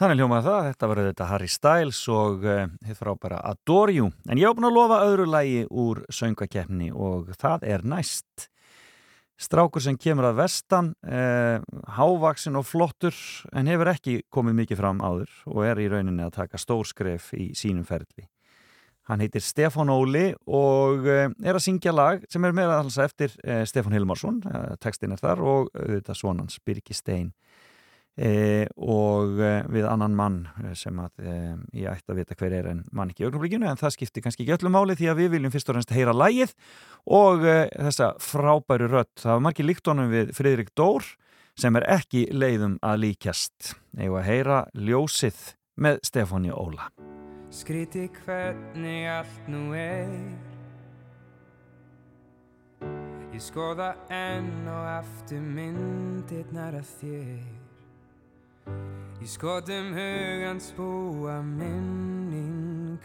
[0.00, 4.06] Þannig hljómaði það, þetta var þetta Harry Styles og uh, hitt frábæra Adore You.
[4.32, 8.46] En ég hef búin að lofa öðru lægi úr söngakefni og það er næst.
[9.36, 11.60] Strákur sem kemur að vestan, uh,
[11.98, 13.12] hávaksin og flottur
[13.52, 17.50] en hefur ekki komið mikið fram áður og er í rauninni að taka stórskref í
[17.52, 18.24] sínum ferli.
[19.04, 23.36] Hann heitir Stefán Óli og uh, er að syngja lag sem er meira alls eftir
[23.68, 24.40] Stefán Hilmarsson,
[24.80, 27.34] textin er þar og þetta svonans Birgi Stein
[28.20, 31.36] e, og e, við annan mann eh, sem að e,
[31.80, 34.44] ég ætti að vita hver er en mann ekki í augnablikinu en það skiptir kannski
[34.44, 36.54] ekki öllum máli því að við viljum fyrst og reynst heyra lægið
[37.16, 41.08] og e, þessa frábæru rött það var margir líkt honum við Fridrik Dór
[41.60, 43.74] sem er ekki leiðum að líkjast.
[44.00, 45.40] Eða heyra ljósið
[45.80, 46.88] með Stefáni Óla.
[47.50, 50.12] Skríti hvernig allt nú er.
[53.34, 57.59] Ég skoða enn og aftur myndirnar að þér
[59.20, 63.00] Í skotum hugans búa minningar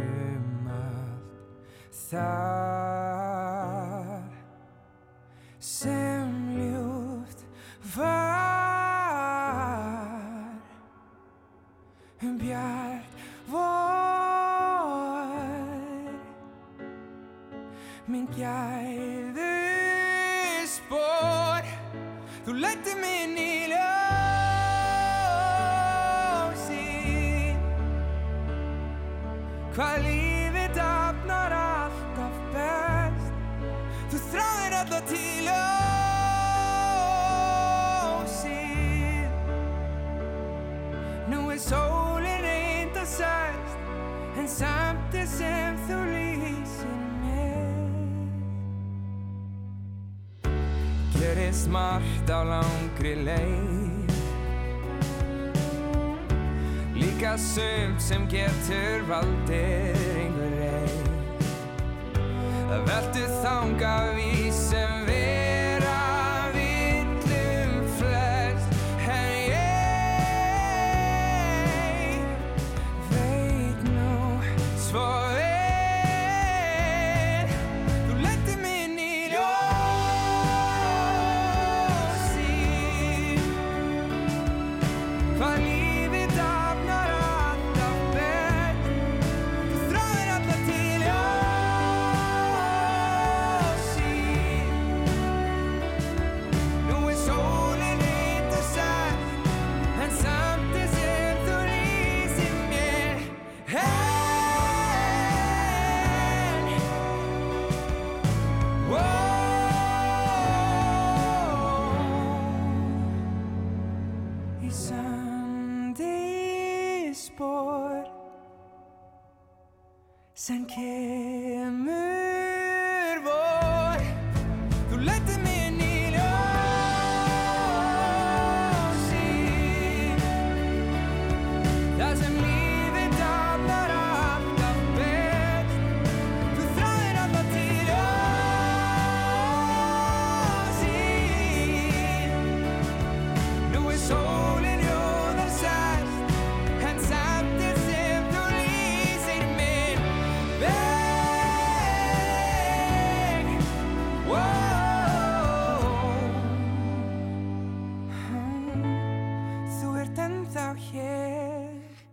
[0.00, 1.28] um allt.
[1.92, 2.75] Þar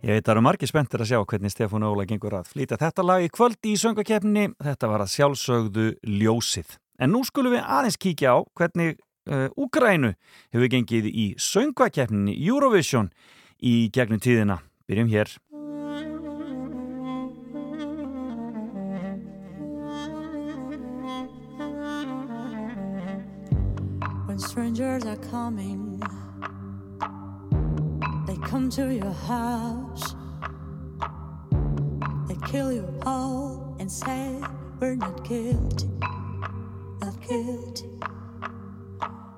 [0.04, 2.76] Ég veit að það eru margir spenntir að sjá hvernig Stefán Óla gengur að flýta
[2.76, 4.42] þetta lag í kvöld í söngakefni.
[4.60, 5.86] Þetta var að sjálfsögðu
[6.20, 6.74] ljósið.
[7.00, 8.98] En nú skulum við aðeins kíkja á hvernig
[9.32, 10.10] uh, Úgrænu
[10.52, 13.08] hefur gengið í söngakefni Eurovision
[13.64, 14.58] í gegnum tíðina.
[14.84, 15.32] Byrjum hér.
[24.28, 25.96] When strangers are coming,
[28.26, 30.14] they come to your house.
[32.28, 34.40] They kill you all and say,
[34.80, 35.88] We're not guilty,
[37.00, 37.90] not guilty.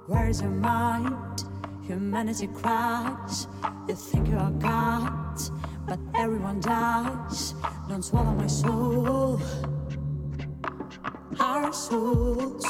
[0.06, 1.44] Where's your mind?
[1.86, 3.48] Humanity cries.
[3.88, 5.40] You think you are God,
[5.86, 7.54] but everyone dies.
[7.88, 9.40] Don't swallow my soul,
[11.40, 12.64] our souls.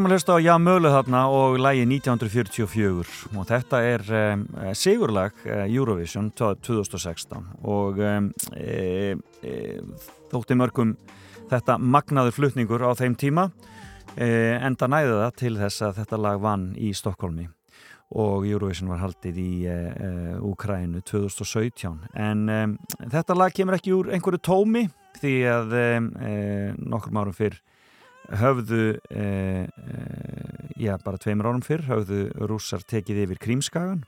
[0.00, 5.34] Erum að hlusta á Já Mölu þarna og lægi 1944 og þetta er um, sigurlag
[5.44, 9.52] uh, Eurovision 2016 og um, e, e,
[10.32, 10.94] þótti mörgum
[11.50, 13.50] þetta magnaður flutningur á þeim tíma
[14.16, 17.50] e, enda næði það til þess að þetta lag vann í Stokkólmi
[18.16, 19.52] og Eurovision var haldið í
[20.48, 24.88] Úkrænu 2017 en þetta lag kemur ekki úr einhverju tómi
[25.20, 27.60] því að um, uh, nokkrum árum fyrr
[28.38, 32.20] höfðu uh, uh, já, bara tveimur árum fyrr höfðu
[32.50, 34.04] rússar tekið yfir Krímskagan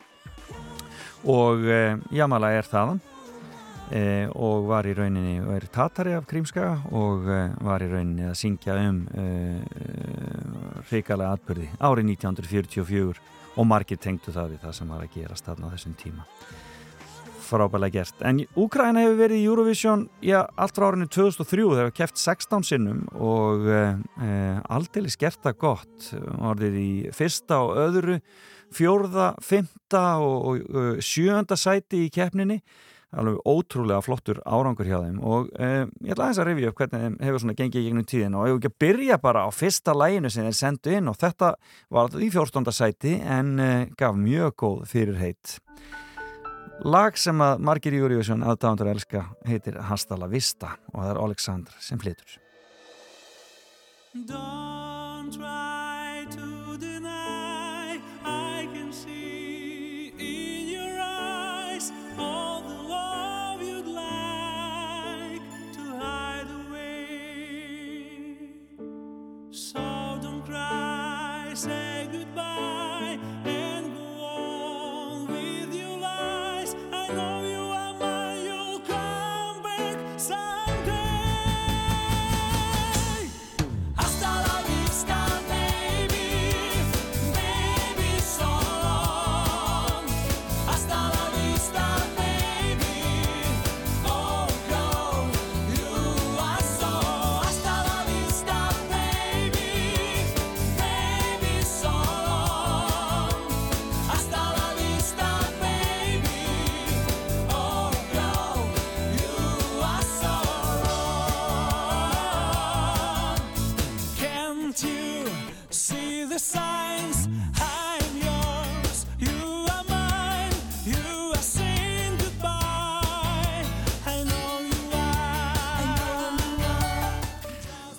[1.28, 6.78] og uh, Jamala er þaðan uh, og var í rauninni og er tatari af Krímskaga
[6.94, 14.00] og uh, var í rauninni að syngja um uh, hrikalega atbyrði árið 1944 og margir
[14.00, 16.28] tengdu það við það sem var að gerast þarna á þessum tíma
[17.52, 18.22] frábælega gert.
[18.24, 22.68] En Úkraina hefur verið í Eurovision já, allt frá árinu 2003 þegar hefur keft 16
[22.68, 23.92] sinnum og uh,
[24.72, 26.08] aldeilis gert það gott.
[26.40, 28.18] Orðið í fyrsta og öðru
[28.72, 32.62] fjórða, fymta og, og uh, sjönda sæti í keppninni.
[33.12, 35.18] Alveg ótrúlega flottur árangur hjá þeim.
[35.20, 38.06] Og uh, ég ætla aðeins að rifja upp hvernig þeim hefur svona gengið í gegnum
[38.08, 41.10] tíðin og ég hef ekki að byrja bara á fyrsta læginu sem þeir sendu inn?
[41.12, 41.52] Og þetta
[41.92, 45.58] var í fjórstönda sæti en uh, gaf mjög góð fyrir heitt
[46.80, 51.20] Lag sem að margir í Eurovision aðdáðandur elska heitir Hasta la Vista og það er
[51.26, 52.38] Alexander sem flytur.
[54.26, 58.00] Don't try to deny.
[58.24, 65.40] I can see in your eyes all the love you'd like
[65.72, 68.36] to hide away.
[69.50, 69.80] So
[70.20, 73.18] don't cry, say goodbye,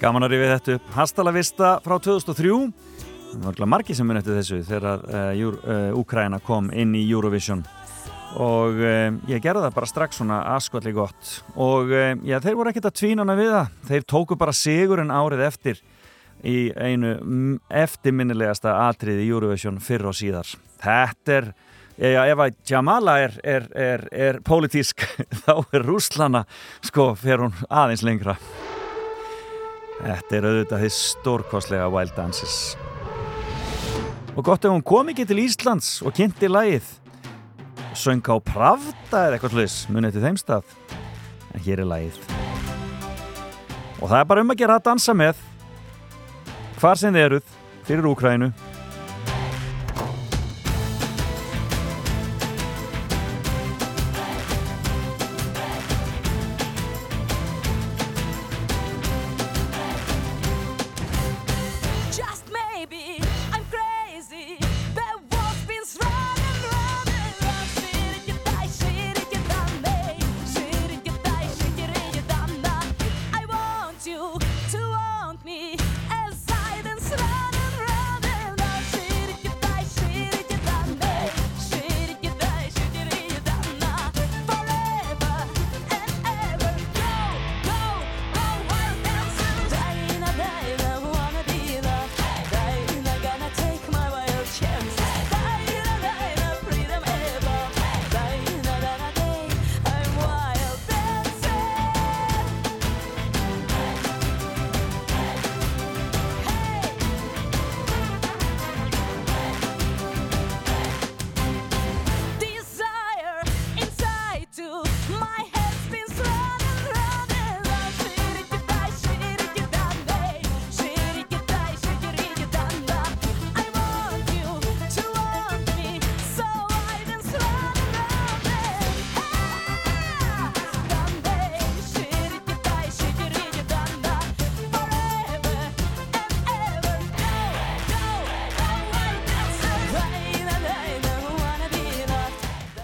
[0.03, 0.87] Gaman að rifið þetta upp.
[0.97, 2.55] Hasta la Vista frá 2003.
[3.31, 7.61] Það var margir sem mun eftir þessu þegar uh, uh, Úkraina kom inn í Eurovision
[8.43, 12.73] og uh, ég gerði það bara strax svona askvalli gott og uh, já, þeir voru
[12.73, 13.71] ekkert að tvínana við það.
[13.93, 15.79] Þeir tóku bara sigurinn árið eftir
[16.43, 17.15] í einu
[17.71, 20.51] eftirminnilegasta atriði Eurovision fyrr og síðar.
[20.83, 21.53] Þetta er
[21.93, 25.05] Já, ef að Jamala er, er, er, er pólitísk,
[25.45, 26.41] þá er Rúslana,
[26.81, 28.33] sko, fer hún aðeins lengra.
[30.01, 32.57] Þetta er auðvitað því stórkostlega Wild Dances.
[34.33, 36.87] Og gott ef hún kom ekki til Íslands og kynnti lagið.
[37.93, 40.75] Söng á Pravda eða eitthvað sluðis, munið til þeim stað.
[41.53, 42.17] En hér er lagið.
[44.01, 45.43] Og það er bara um að gera að dansa með.
[46.81, 47.57] Hvar sem þið eruð,
[47.87, 48.49] fyrir Úkrænu.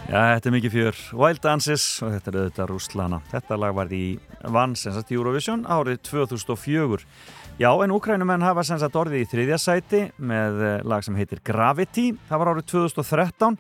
[0.10, 3.18] Já, þetta er mikið fjör Wild Dances og þetta er auðvitað Rúslana.
[3.30, 4.06] Þetta lag var í
[4.56, 7.04] vann sem sagt Eurovision árið 2004.
[7.62, 11.44] Já, en Ukrænumenn hafa sem sagt orðið í þriðja sæti með eh, lag sem heitir
[11.46, 12.08] Gravity.
[12.26, 13.60] Það var árið 2013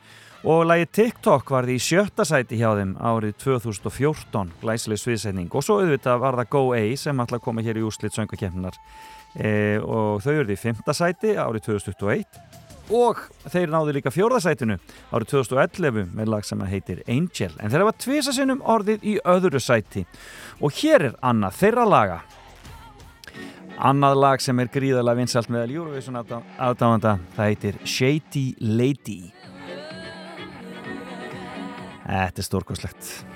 [0.49, 5.51] og lagi TikTok var því í sjötta sæti hjá þeim árið 2014, glæsileg sviðsetning.
[5.53, 8.81] Og svo auðvitað var það Go A sem alltaf komið hér í úslit söngakefninar.
[9.37, 9.51] E,
[9.85, 14.79] og þau eruð í fymta sæti árið 2021 og þeir náðu líka fjórðasætinu
[15.13, 17.51] árið 2011 með lag sem heitir Angel.
[17.59, 20.05] En þeir hafa tvisasinnum orðið í öðru sæti.
[20.59, 22.19] Og hér er annað þeirra laga.
[23.79, 29.21] Annað lag sem er gríðarlega vinsalt með Eurovision aðdáðanda það heitir Shady Lady.
[32.09, 33.28] Þetta er stórkoslegt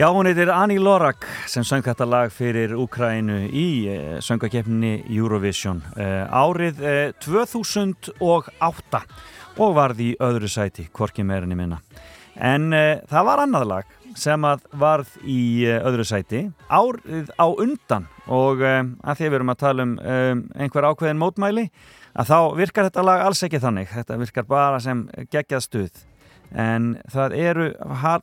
[0.00, 5.82] Já, hún heitir Annie Lorak sem söng þetta lag fyrir Úkrænu í uh, söngakefninni Eurovision
[5.92, 9.02] uh, árið uh, 2008
[9.60, 11.82] og varð í öðru sæti, hvorki meirinni minna.
[12.32, 17.46] En uh, það var annað lag sem að varð í uh, öðru sæti árið á
[17.52, 21.66] undan og um, að því við erum að tala um, um einhver ákveðin mótmæli
[22.16, 23.92] að þá virkar þetta lag alls ekki þannig.
[23.92, 26.06] Þetta virkar bara sem geggjað stuð
[26.52, 27.66] en það eru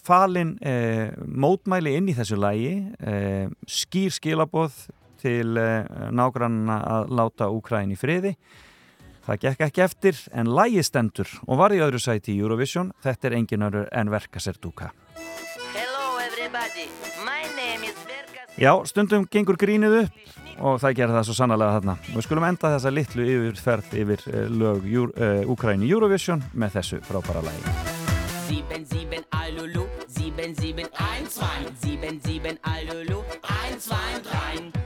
[0.05, 4.87] falin eh, mótmæli inn í þessu lagi eh, skýr skilaboð
[5.21, 8.35] til eh, nágrannana að láta Úkræn í friði.
[9.27, 12.93] Það gekk ekki eftir en lagi stendur og var í öðru sæti í Eurovision.
[13.03, 14.93] Þetta er engin öðru en Verkaserduka
[15.75, 16.87] Hello everybody,
[17.25, 21.77] my name is Verkas Já, stundum gengur grínið upp og það gerir það svo sannlega
[21.77, 21.97] þarna.
[22.15, 27.03] Við skulum enda þessa litlu yfirferð yfir eh, lög eh, Úkræn í Eurovision með þessu
[27.07, 27.45] frábæra
[28.47, 34.76] Sieben, sieben, Alulu, sieben, sieben, eins, zwei, sieben, sieben, Alulu, eins, zwei, drei.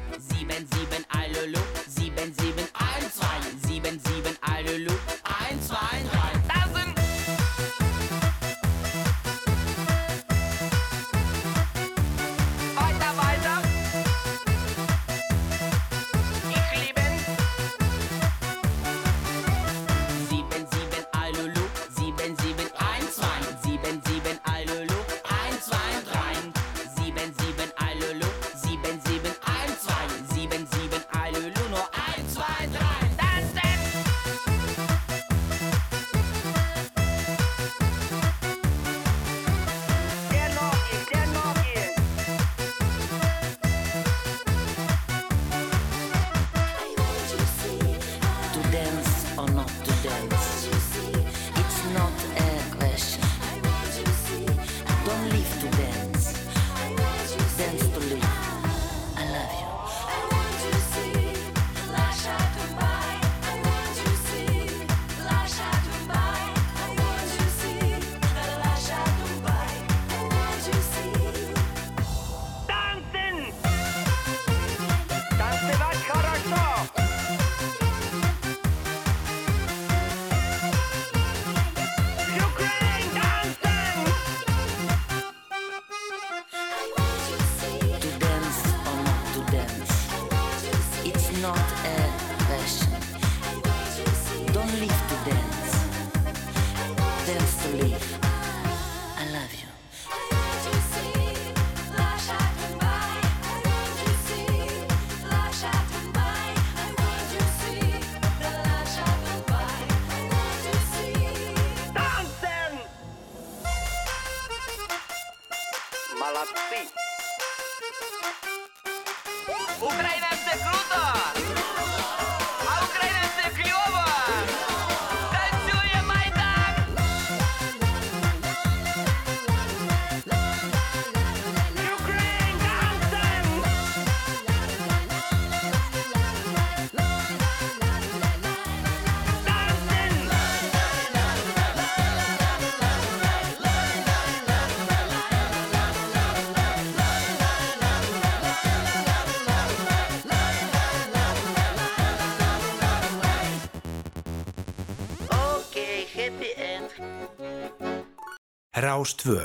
[158.92, 159.40] Rás 2.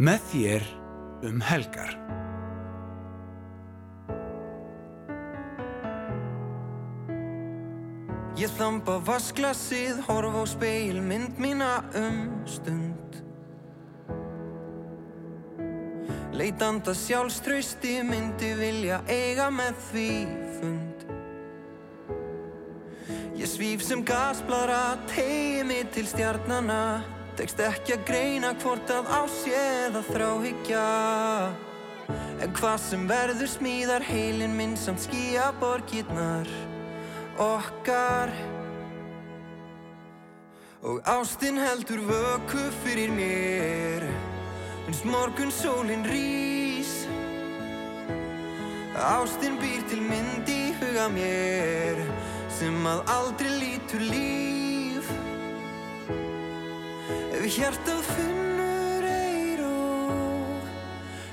[0.00, 0.62] Með þér
[1.28, 1.90] um helgar.
[8.38, 13.18] Ég þamba vasklasið, horf á speil, mynd mína um stund
[16.38, 20.08] Leitanda sjálfstrausti myndi vilja eiga með því
[20.56, 21.04] fund
[23.36, 26.82] Ég svíf sem gasblara, tegi mig til stjarnana
[27.38, 30.86] Tekst ekki að greina hvort að ási eða þráhyggja.
[32.42, 36.50] En hvað sem verður smíðar heilin minn samt skýja borgirnar
[37.38, 38.32] okkar.
[40.82, 44.06] Og ástin heldur vöku fyrir mér
[44.88, 47.06] Uns morgun sólin rís.
[48.98, 52.02] Ástin býr til mynd í huga mér
[52.58, 54.47] Sem að aldrei lítur líf
[57.48, 59.76] Ef hjartað finnur eiró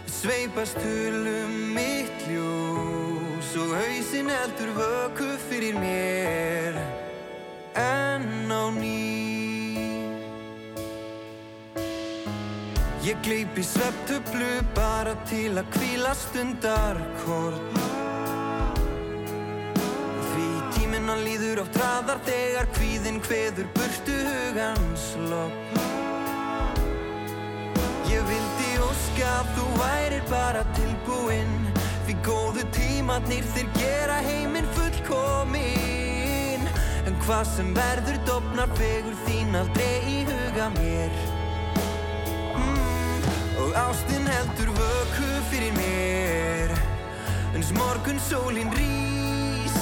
[0.08, 6.80] Sveipast hulum mitt ljós Og hausinn heldur vöku fyrir mér
[7.76, 8.96] En á ný.
[13.04, 17.60] Ég gleypi svefntöflu bara til að kvíla stundarkorn.
[20.32, 20.48] Því
[20.78, 25.76] tíminn hann líður á traðar þegar kvíðinn kveður burtu hugans lopp
[28.16, 31.56] Ég vildi óska að þú værir bara tilbúinn.
[32.06, 36.64] Því góðu tímatnir þeir gera heiminn fullkominn.
[37.04, 41.12] En hvað sem verður dofnar fegur þín aldrei í huga mér.
[42.56, 43.28] Mm,
[43.66, 46.72] Og ástin heldur vöku fyrir mér.
[47.52, 49.76] Uns morgun sólin rís.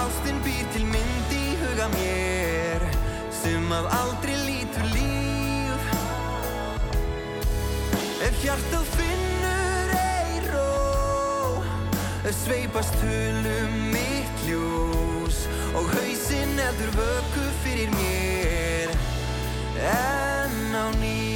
[0.00, 2.80] Ástin býr til mynd í huga mér
[3.42, 4.41] Sem að aldrei
[8.32, 10.68] Ef hjartað finnur eiró
[12.32, 15.42] Sveipast hulum mitt ljós
[15.76, 18.96] Og hausinn heldur vöku fyrir mér.
[19.92, 21.31] En á ný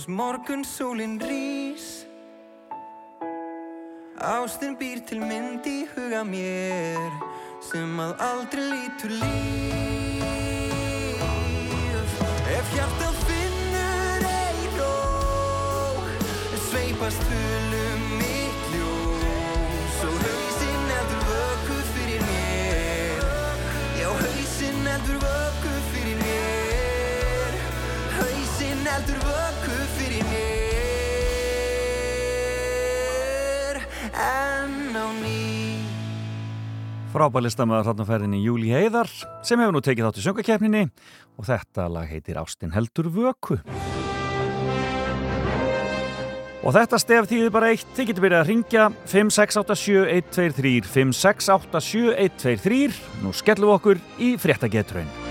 [0.00, 2.06] Eins morgun sólin rís.
[4.16, 7.12] Ástin býr til mynd í huga mér
[7.60, 9.60] Sem að aldrei lítur líf.
[12.48, 14.96] Ef hjartað finnur eiró
[16.70, 20.00] Sveipast hulum mitt ljós.
[20.08, 23.20] Og hausinn heldur vöku fyrir mér.
[24.00, 25.79] Já, hausinn heldur vöku
[28.90, 30.50] heldur vöku fyrir mér.
[34.14, 35.38] En á ný.
[37.10, 39.08] Frábælistamaður þarna ferðinni Júli Heiðar
[39.46, 40.84] sem hefur nú tekið þátt í söngakeppninni.
[41.38, 43.56] Og þetta lag heitir Ástin heldur vöku.
[46.60, 53.72] Og þetta stef þýðir bara eitt, þið getur byrjað að ringja 5687123 5687123 Nú skellum
[53.72, 55.29] við okkur í fréttagetraun.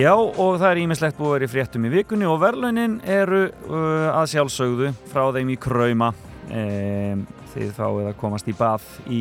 [0.00, 3.40] Já, og það er ímislegt búið að vera í fréttum í vikunni og verðlaunin eru
[3.50, 6.08] uh, að sjálfsögðu frá þeim í Krauma.
[6.48, 9.18] Um, þið fáið að komast í bað í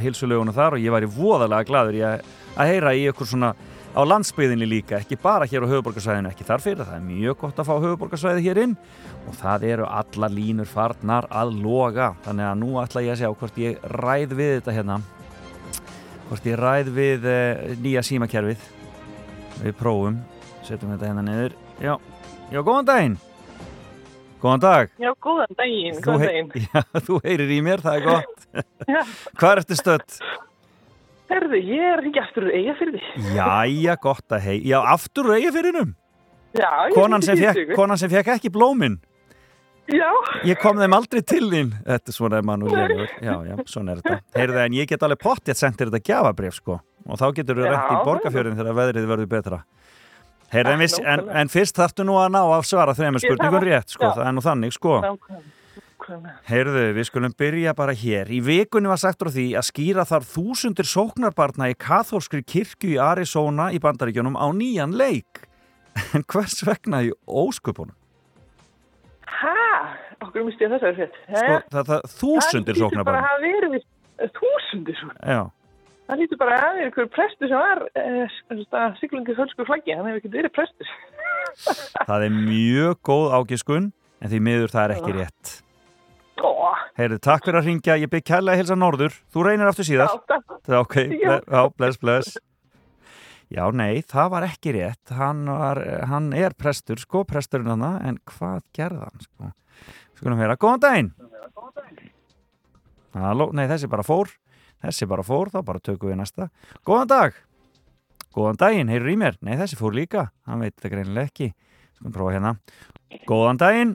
[0.00, 2.22] hilsulögunum þar og ég væri voðalega gladur að,
[2.54, 3.50] að heyra í ykkur svona
[3.92, 7.60] á landsbyðinni líka, ekki bara hér á höfuborgarsvæðinu, ekki þar fyrir, það er mjög gott
[7.60, 8.74] að fá höfuborgarsvæði hér inn
[9.26, 13.34] og það eru alla línur farnar að loga, þannig að nú ætla ég að sjá
[13.42, 14.98] hvort ég ræð við þetta hérna.
[16.30, 18.77] Hvort ég ræð við uh, nýja símakerfið
[19.62, 20.18] við prófum,
[20.66, 21.56] setjum þetta hérna niður.
[21.82, 21.94] Já,
[22.52, 23.16] já, góðan daginn.
[24.38, 24.92] Góðan dag.
[25.02, 26.68] Já, góðan daginn, Þú góðan hei- daginn.
[26.68, 28.44] Já, þú heyrir í mér, það er gott.
[28.94, 29.00] Já.
[29.40, 30.18] Hvað ertu stödd?
[31.28, 33.24] Herðu, ég er ekki aftur eiga fyrir því.
[33.36, 35.90] Jæja, gott að hei Já, aftur eigafyrinum
[36.56, 37.20] Já, ég konan
[37.76, 38.96] konan sem fekk ekki blómin.
[39.88, 40.08] Já.
[40.48, 41.70] Ég kom þeim aldrei til þín.
[41.84, 44.18] Þetta er svona er mann og lélugur Já, já, svona er þetta.
[44.36, 46.78] Heyrðu, en ég get alveg pottið sendir þetta gjafabrif sko
[47.08, 49.62] Og þá getur þú rent í borgarfjörðin þegar veðrið verður betra
[50.48, 53.66] Heyrðu, en, viss, en, en fyrst þarftu nú að ná að svara þarf spurningum að-
[53.68, 54.94] rétt sko, það er nú þannig sko.
[56.48, 58.30] Heyrðu, við skulum byrja bara hér.
[58.32, 63.00] Í vikunni var sagt frá því að skýra þar þúsundir sóknarbarna í kathólskri kirkju í
[63.02, 65.44] Arizona í bandaríkjónum á nýjan leik.
[66.14, 67.92] En hvers vegna í ósköpunum?
[69.26, 69.52] Hæ?
[70.22, 71.16] Okkur misti ég frétt.
[71.28, 73.04] Sko, það, það, þúsundir sóknarbarna.
[73.10, 75.12] bara að hafa verið við þúsundir svo.
[76.08, 79.92] Það lítur bara að verið einhver prestur sem var eh, siglundi fölsku flaggi.
[79.92, 80.92] Hann hefur ekki verið prestur.
[82.08, 83.90] það er mjög góð ágiskun,
[84.24, 85.52] en því miður það er ekki rétt.
[86.38, 86.50] Ó,
[86.98, 87.96] Heyrðu, takk fyrir að ringja.
[88.00, 89.16] Ég bygg kærlega að hilsa norður.
[89.34, 90.16] Þú reynir aftur síðar.
[90.16, 90.38] já.
[90.64, 91.28] Það er ok, Já.
[91.28, 92.32] ble, já, bless, bless.
[93.48, 95.12] Já, nei, það var ekki rétt.
[95.18, 95.80] Hann, var,
[96.10, 99.52] hann er prestur, sko, presturinn hann, en hvað gerði hann, sko?
[100.18, 101.12] Skulum vera, góðan daginn.
[103.18, 104.30] Halló, nei, þessi bara fór.
[104.84, 106.48] Þessi bara fór, þá bara tökum við næsta.
[106.86, 107.38] Góðan dag.
[108.36, 109.38] Góðan daginn, heyrur í mér.
[109.42, 110.28] Nei, þessi fór líka.
[110.46, 111.48] Hann veit þetta greinilega ekki.
[111.98, 112.52] Skulum prófa hérna.
[113.26, 113.94] Góðan daginn.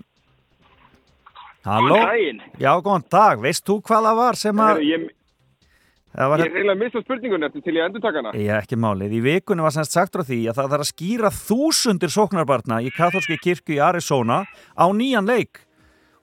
[1.63, 1.95] Halló.
[1.95, 2.41] Góðan daginn.
[2.59, 3.43] Já, góðan dag.
[3.43, 4.81] Veist þú hvað það var sem að...
[4.83, 5.05] Ég,
[6.13, 8.35] ég er reyna að missa spurningun eftir til ég endur taka hana.
[8.35, 9.15] Já, ekki málið.
[9.15, 12.91] Í vikunni var semst sagt frá því að það þarf að skýra þúsundir sóknarbarna í
[12.93, 14.43] katholski kirkju í Arizona
[14.75, 15.63] á nýjan leik.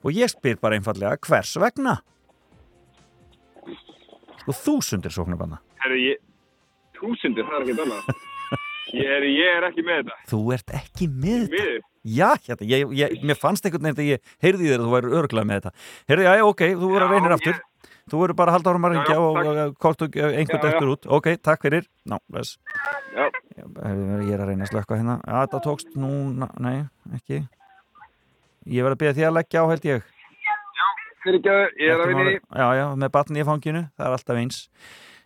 [0.05, 1.97] Og ég spyr bara einfallega hvers vegna?
[4.41, 5.61] Sko þúsundir sóknarbarna.
[5.83, 6.21] Herru, ég...
[6.97, 8.11] Túsundir, það er ekki annað.
[8.91, 10.15] Ég ég er ekki með þetta.
[10.27, 11.59] Þú ert ekki með þetta.
[11.61, 11.83] Miður.
[12.11, 15.11] Já, hérna, ég, ég, mér fannst einhvern veginn þegar ég heyrði þér að þú væri
[15.19, 15.71] örglega með þetta.
[16.11, 17.59] Heyrði, já, ok, þú verður að reynir aftur.
[18.11, 21.07] Þú verður bara að halda árum að ringja og, og, og þú einhvern eftir út.
[21.17, 21.87] Ok, takk fyrir.
[22.09, 22.17] Ná.
[22.41, 23.27] Já.
[23.61, 25.19] Ég er að reyna að slökka hérna.
[25.21, 26.11] Já, þetta tókst nú,
[26.65, 26.75] nei,
[27.15, 27.43] ekki.
[28.67, 30.09] Ég verð að byrja því að leggja á, held ég.
[31.21, 32.33] Fyrir ekki að ég er að máli.
[32.41, 34.59] Já, já, með batni í fanginu, það er alltaf eins.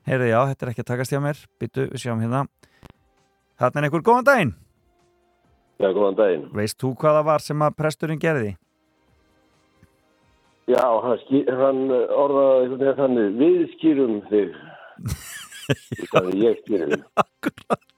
[0.05, 1.39] Heyrði, já, þetta er ekki að takast hjá mér.
[1.61, 2.41] Byttu, við sjáum hérna.
[3.61, 4.53] Þarna er einhver góðan daginn.
[5.79, 6.45] Já, góðan daginn.
[6.55, 8.51] Veist þú hvað það var sem að presturinn gerði?
[10.65, 11.25] Já, hann,
[11.61, 14.55] hann uh, orðaði þannig, við skýrum þig.
[16.11, 17.94] Þannig ég skýrum þig.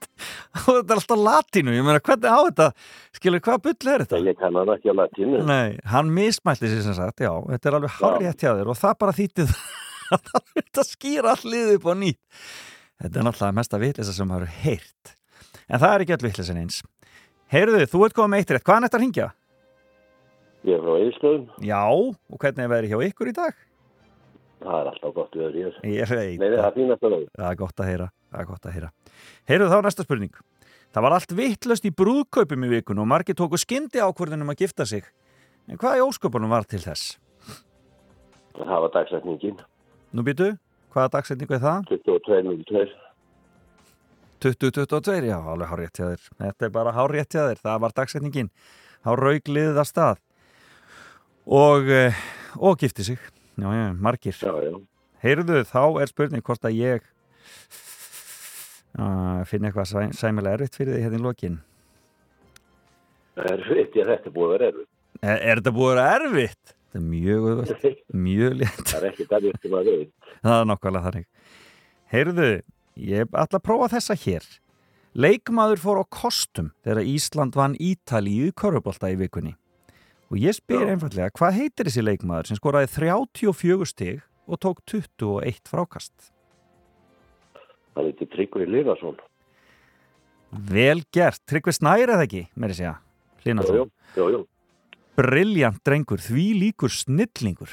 [0.58, 2.68] Og þetta er alltaf latínu, ég meina hvernig á þetta
[3.18, 4.22] skilur, hvað bull er þetta?
[4.26, 5.42] Ég kann hann ekki á latínu.
[5.48, 8.98] Nei, hann mismælti sér sem sagt, já, þetta er alveg harrið hjá þér og það
[9.04, 9.54] bara þýttið
[10.16, 12.44] að það verður að skýra all liðið upp á nýtt
[12.98, 15.12] Þetta er náttúrulega mesta vitleysa sem maður hefur heyrt
[15.68, 16.78] en það er ekki öll vitleysin eins
[17.52, 19.28] Heyrðu, þú ert komið með eitt rétt, hvaðan er þetta að ringja?
[20.68, 21.44] Ég er frá Eilstöðum.
[21.64, 23.60] Já, og hvernig er verið hjá ykkur í dag?
[24.58, 25.70] Það er alltaf gott við að ríða.
[25.86, 27.26] Nei, það er fínast að lög.
[27.38, 28.90] Það er gott að heyra, það er gott að heyra
[29.48, 30.34] Heyrðu þá næsta spurning
[30.88, 34.86] Það var allt vittlust í brúðkaupum í vikun og margir tóku skyndi ákvörðunum að gifta
[34.88, 35.04] sig
[35.68, 37.18] En hvað í ósköpunum var til þess?
[38.58, 39.58] Það var dagsetningin.
[40.16, 40.48] Nú býtu,
[40.94, 41.90] hvaða dagsetningu er það?
[41.92, 42.86] 22.02.
[44.38, 47.80] 2022, já, alveg hár rétt hjá þér Þetta er bara hár rétt hjá þér, það
[47.84, 48.50] var dagsetningin
[49.02, 50.20] Há rauk liðið að stað
[51.48, 52.20] og, eh,
[52.56, 53.18] og gifti sig
[53.58, 54.74] Já, já, margir Já, já.
[55.24, 57.08] Heyrðu, þá er spurning hvort að ég
[58.98, 61.58] uh, finna eitthvað sæ, sæmilega erfitt fyrir því hérna í lokin
[63.38, 63.62] er
[63.92, 64.86] því að þetta er búið að vera erfið.
[65.18, 66.72] Er, er þetta búið að vera erfitt?
[66.88, 67.84] Þetta er mjög auðvöld,
[68.28, 70.06] mjög létt Það er ekki það sem að við.
[70.38, 71.28] Það er nokkvæmlega þannig
[72.08, 72.48] Heyrðu,
[73.08, 74.48] ég ætla að prófa þessa hér
[75.18, 79.54] Leikmaður fór á kostum þegar Ísland vann Ítalíu í körfubolta í vikunni
[80.28, 84.18] og ég spyr einfallega, hvað heitir þessi leikmaður sem skoraði 34 stig
[84.48, 86.12] og tók 21 frákast?
[87.96, 89.16] Það er Tryggvi Lifason.
[90.68, 93.72] Vel gert, Tryggvi Snær eða ekki, með þessi að
[94.16, 94.44] jú.
[95.18, 97.72] Briljant drengur, því líkur snillingur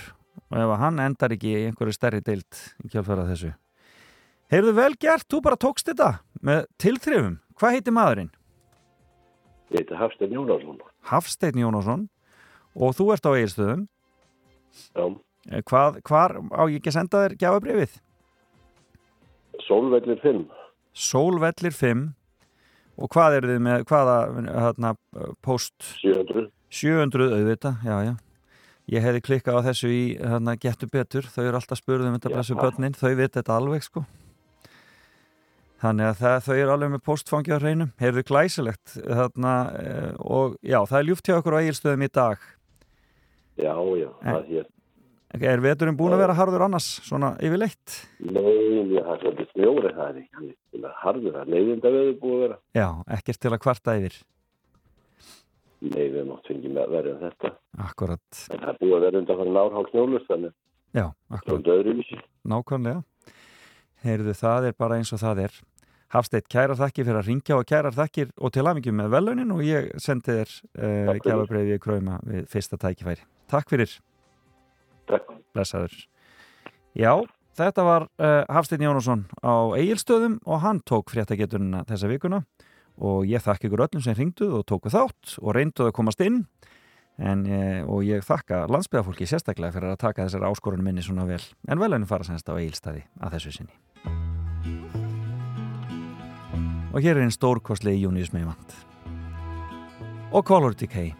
[0.49, 3.53] og ef hann endar ekki í einhverju stærri deild í kjálfæra þessu
[4.53, 7.39] Heyrðu vel gert, þú bara tókst þetta með tilþrifum.
[7.57, 8.27] Hvað heitir maðurinn?
[9.73, 10.77] Ég heiti Hafstein Jónásson.
[11.09, 12.03] Hafsteinn Jónásson
[12.77, 13.87] og þú ert á eiginstöðum.
[14.93, 15.05] Já.
[15.65, 17.97] Hvað, hvar á ég ekki að senda þér gjafabrifið?
[19.63, 20.45] Sólvellir 5.
[20.95, 22.05] Sólvellir 5
[22.95, 24.91] Og hvað eru þið með, hvaða hérna,
[25.43, 25.73] post?
[25.99, 28.13] 700 700 auðvitað, já, já.
[28.93, 32.31] Ég hefði klikkað á þessu í hérna, getur betur, þau eru alltaf spurðum um þetta
[32.35, 34.05] blessu börnin, þau veit þetta alveg sko.
[35.81, 40.55] Þannig að það, þau eru alveg með postfangi á hreinum, heyrðu glæsilegt þarna, eh, og
[40.63, 42.47] já, það er ljúft hjá okkur á eigilstöðum í dag.
[43.55, 44.69] Já, já, það er
[45.41, 47.97] Er veturinn búin að vera harður annars, svona yfirleitt?
[48.23, 50.53] Nei, ég har svolítið snjóri það er ekki
[50.85, 52.87] er harður að leiðinda veður búið að vera Já,
[53.17, 54.21] ekkert til að kvarta yfir
[55.85, 57.51] Nei, við mátt fengið með að vera um þetta
[57.85, 60.55] Akkurat, En það er búið að vera undan fyrir nárhálf snjólust þannig
[60.95, 63.03] já, akkurat Svolítið öðruvísi Nákvæmlega.
[64.05, 65.55] Heyrðu, það er bara eins og það er.
[66.13, 69.63] Hafsteitt, kærar þakkir fyrir að ringja og kærar þakkir og til aðmyggjum með velunin og
[69.65, 71.21] ég sendi þér uh, fyrir.
[71.25, 73.25] gjafabreyfi í kræma við fyrsta tækifæri.
[73.51, 73.95] Takk fyrir.
[75.55, 75.95] Blessaður.
[76.95, 77.11] Já,
[77.57, 82.43] þetta var uh, Hafsteinn Jónasson á Egilstöðum og hann tók fréttagetunina þessa vikuna
[82.95, 86.45] og ég þakka ykkur öllum sem ringduð og tóku þátt og reynduð að komast inn
[87.19, 91.43] en, uh, og ég þakka landsbyðafólki sérstaklega fyrir að taka þessar áskorunum minni svona vel
[91.67, 93.75] en velunum fara semst á Egilstaði að þessu sinni.
[96.95, 98.71] Og hér er einn stórkostlegi Június Meivand.
[100.31, 101.11] Og Color Decay.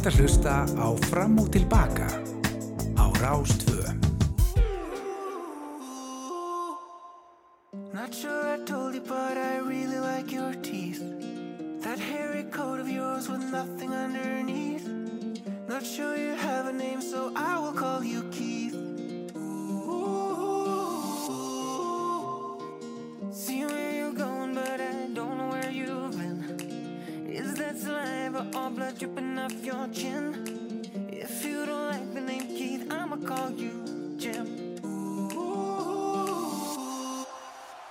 [0.00, 2.09] Ert að hlusta á Fram og Tilbaka
[29.64, 30.82] your chin?
[31.10, 34.46] If you don't like the name Keith, I'ma call you Jim.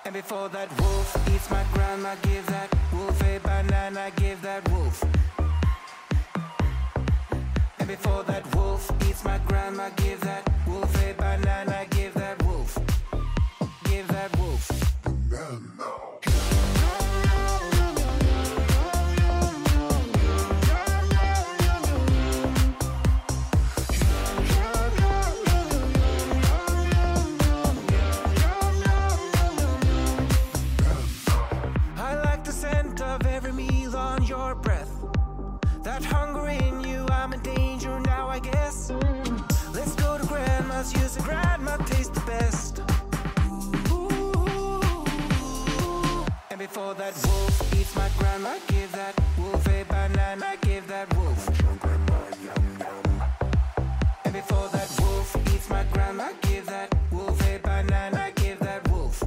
[0.06, 5.04] And before that wolf eats my grandma, give that wolf a banana, give that wolf.
[7.80, 10.29] And before that wolf eats my grandma, give that
[46.98, 51.48] That wolf eats my grandma, give that wolf a banana, give that wolf.
[54.26, 59.24] And before that wolf eats my grandma, give that wolf a banana, give that wolf.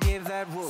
[0.00, 0.69] Give that wolf.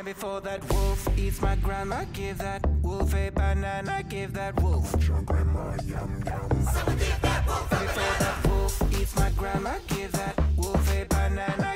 [0.00, 4.94] And before that wolf eats my grandma, give that wolf a banana, give that wolf.
[5.06, 11.69] Your grandma yum And before that wolf eats my grandma, give that wolf a banana,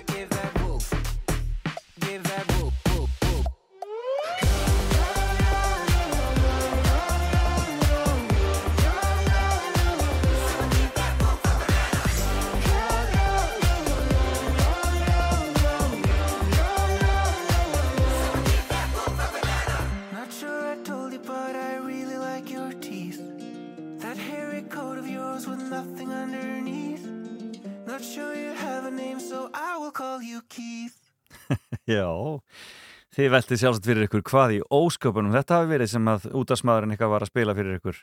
[33.14, 37.12] þið veltið sjálfsagt fyrir ykkur hvað í ósköpunum þetta hafi verið sem að útastmaðurinn eitthvað
[37.12, 38.00] var að spila fyrir ykkur.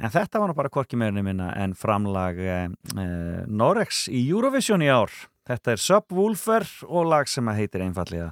[0.00, 4.84] En þetta var nú bara hvorki meirinu minna en framlag eh, eh, Norex í Eurovision
[4.86, 5.12] í ár.
[5.50, 8.30] Þetta er Subwoofer og lag sem að heitir einfallega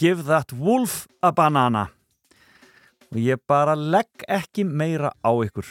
[0.00, 1.88] Give That Wolf a Banana.
[3.12, 5.66] Og ég bara legg ekki meira á ykkur.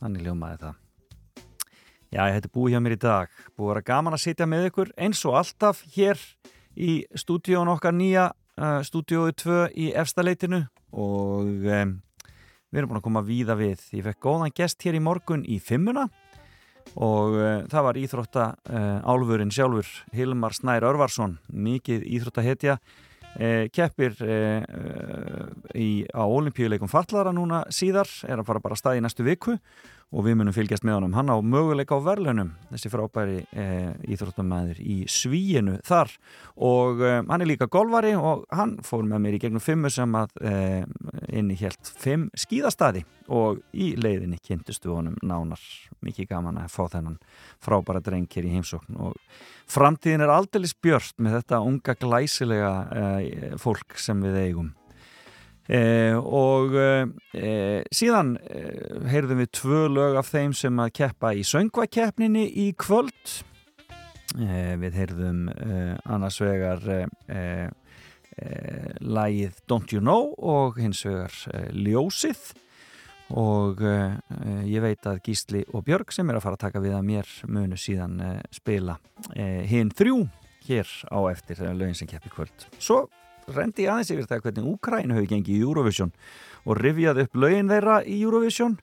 [0.00, 0.76] Þannig ljómaði það.
[2.10, 3.34] Já, ég heiti búið hjá mér í dag.
[3.54, 6.20] Búið að vera gaman að sitja með ykkur eins og alltaf hér
[6.74, 8.30] í stúdíón okkar nýja
[8.84, 11.92] stúdíói 2 í efstaleitinu og um,
[12.70, 13.84] við erum búin að koma víða við.
[13.96, 16.08] Ég fekk góðan gest hér í morgun í fimmuna
[16.98, 23.64] og uh, það var íþrótta uh, álfurinn sjálfur Hilmar Snær Örvarsson, mikið íþrótta hetja uh,
[23.72, 24.16] keppir
[25.74, 29.56] í, á olimpíuleikum fallara núna síðar, er að fara bara að staði í næstu viku
[30.10, 31.14] og við munum fylgjast með honum.
[31.14, 33.66] Hann á möguleika á verðlunum, þessi frábæri e,
[34.10, 36.10] íþróttamæður í svíinu þar.
[36.66, 40.18] Og e, hann er líka golvari og hann fór með mér í gegnum fimmu sem
[40.18, 40.54] að e,
[41.38, 45.62] inni helt fimm skíðastadi og í leiðinni kynntustu honum nánar.
[46.02, 47.20] Mikið gaman að fá þennan
[47.62, 48.98] frábæra dreng hér í heimsókn.
[48.98, 49.14] Og
[49.70, 54.74] framtíðin er aldeilis björst með þetta unga glæsilega e, fólk sem við eigum
[55.70, 61.44] Eh, og eh, síðan eh, heyrðum við tvö lög af þeim sem að keppa í
[61.46, 63.36] söngvakeppninni í kvöld.
[64.34, 71.38] Eh, við heyrðum eh, annars vegar eh, eh, lagið Don't You Know og hins vegar
[71.54, 72.42] eh, Ljósið.
[73.38, 76.82] Og eh, eh, ég veit að Gísli og Björg sem er að fara að taka
[76.82, 78.98] við að mér munu síðan eh, spila
[79.36, 80.24] eh, hinn þrjú
[80.66, 82.70] hér á eftir þegar lögin sem keppi kvöld.
[82.82, 83.04] Svo
[83.56, 86.14] rendi aðeins yfir það hvernig Úkræn hefur gengið í Eurovision
[86.66, 88.78] og rifjaði upp lögin þeirra í Eurovision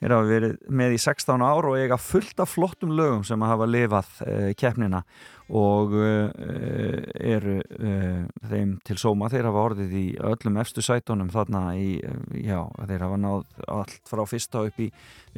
[0.00, 3.66] Þeir hafa verið með í 16 ár og eiga fullt af flottum lögum sem hafa
[3.68, 5.02] lifað uh, keppnina
[5.52, 6.30] og uh,
[7.20, 9.28] eru uh, þeim til sóma.
[9.28, 13.44] Þeir hafa orðið í öllum efstu sætunum þarna í, uh, já, þeir hafa náð
[13.76, 14.88] allt frá fyrsta upp í,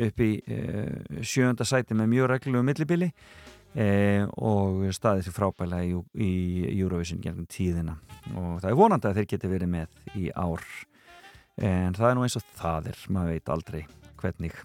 [0.06, 3.10] upp í uh, sjönda sæti með mjög reglulegu millibili
[3.74, 6.32] eh, og staðið sér frábælega í, í
[6.80, 7.96] Eurovision gegnum tíðina.
[8.34, 10.66] Og það er vonandi að þeir geti verið með í ár.
[11.62, 13.82] En það er nú eins og það er, maður veit aldrei
[14.22, 14.62] hvernig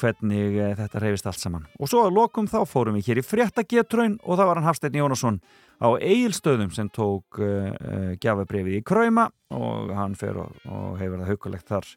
[0.00, 1.66] hvernig eh, þetta reyfist allt saman.
[1.80, 4.98] Og svo að lokum þá fórum við hér í fréttagetraun og það var hann Hafsteinn
[5.00, 5.40] Jónasson
[5.80, 11.22] á Egilstöðum sem tók uh, uh, gjafabrefið í Krauma og hann fer og, og hefur
[11.22, 11.88] það haukulegt þar.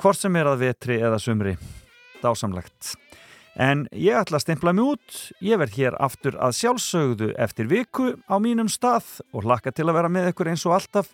[0.00, 1.56] Hvort sem er að vetri eða sumri
[2.22, 2.94] dásamlegt
[3.58, 8.12] En ég ætla að stimpla mig út, ég verð hér aftur að sjálfsögðu eftir viku
[8.30, 11.10] á mínum stað og hlakka til að vera með ykkur eins og alltaf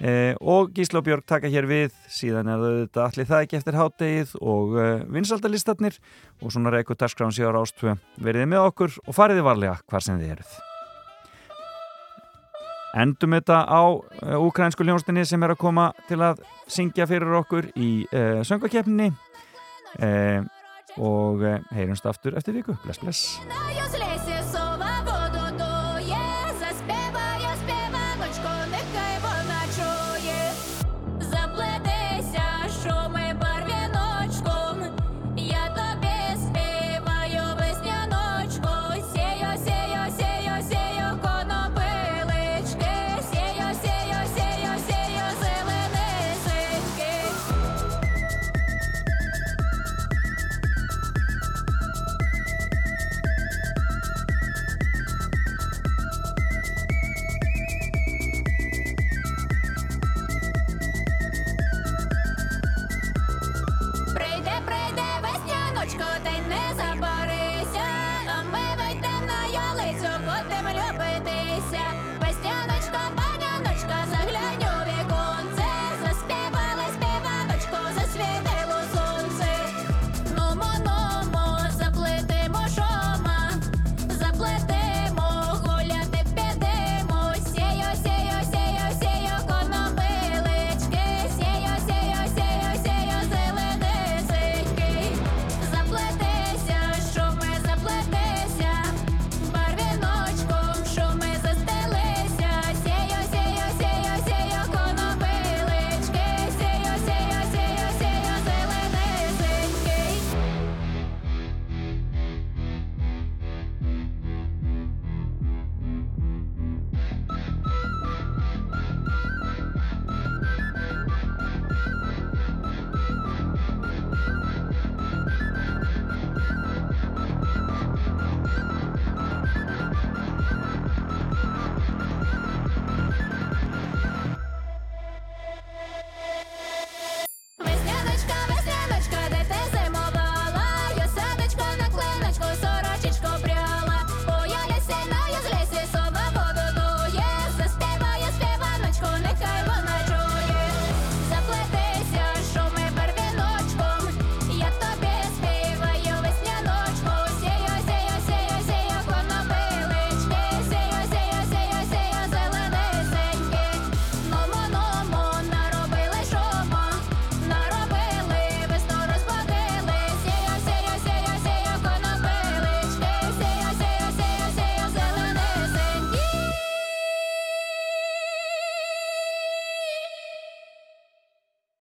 [0.00, 3.78] eh, og Gísla og Björg taka hér við, síðan er þetta allir það ekki eftir
[3.78, 5.98] háttegið og eh, vinsaldalistarnir
[6.40, 7.98] og svona reyku dagskráðan síðar ástvö.
[8.16, 10.56] Verðið með okkur og fariði varlega hvar sem þið eruð.
[12.94, 17.72] Endum þetta á uh, ukrainsku hljónstinni sem er að koma til að syngja fyrir okkur
[17.74, 19.08] í uh, söngakefninni.
[19.98, 20.46] Uh,
[20.96, 22.76] og eh, heyrumst aftur eftir viku.
[22.84, 24.03] Bless, bless.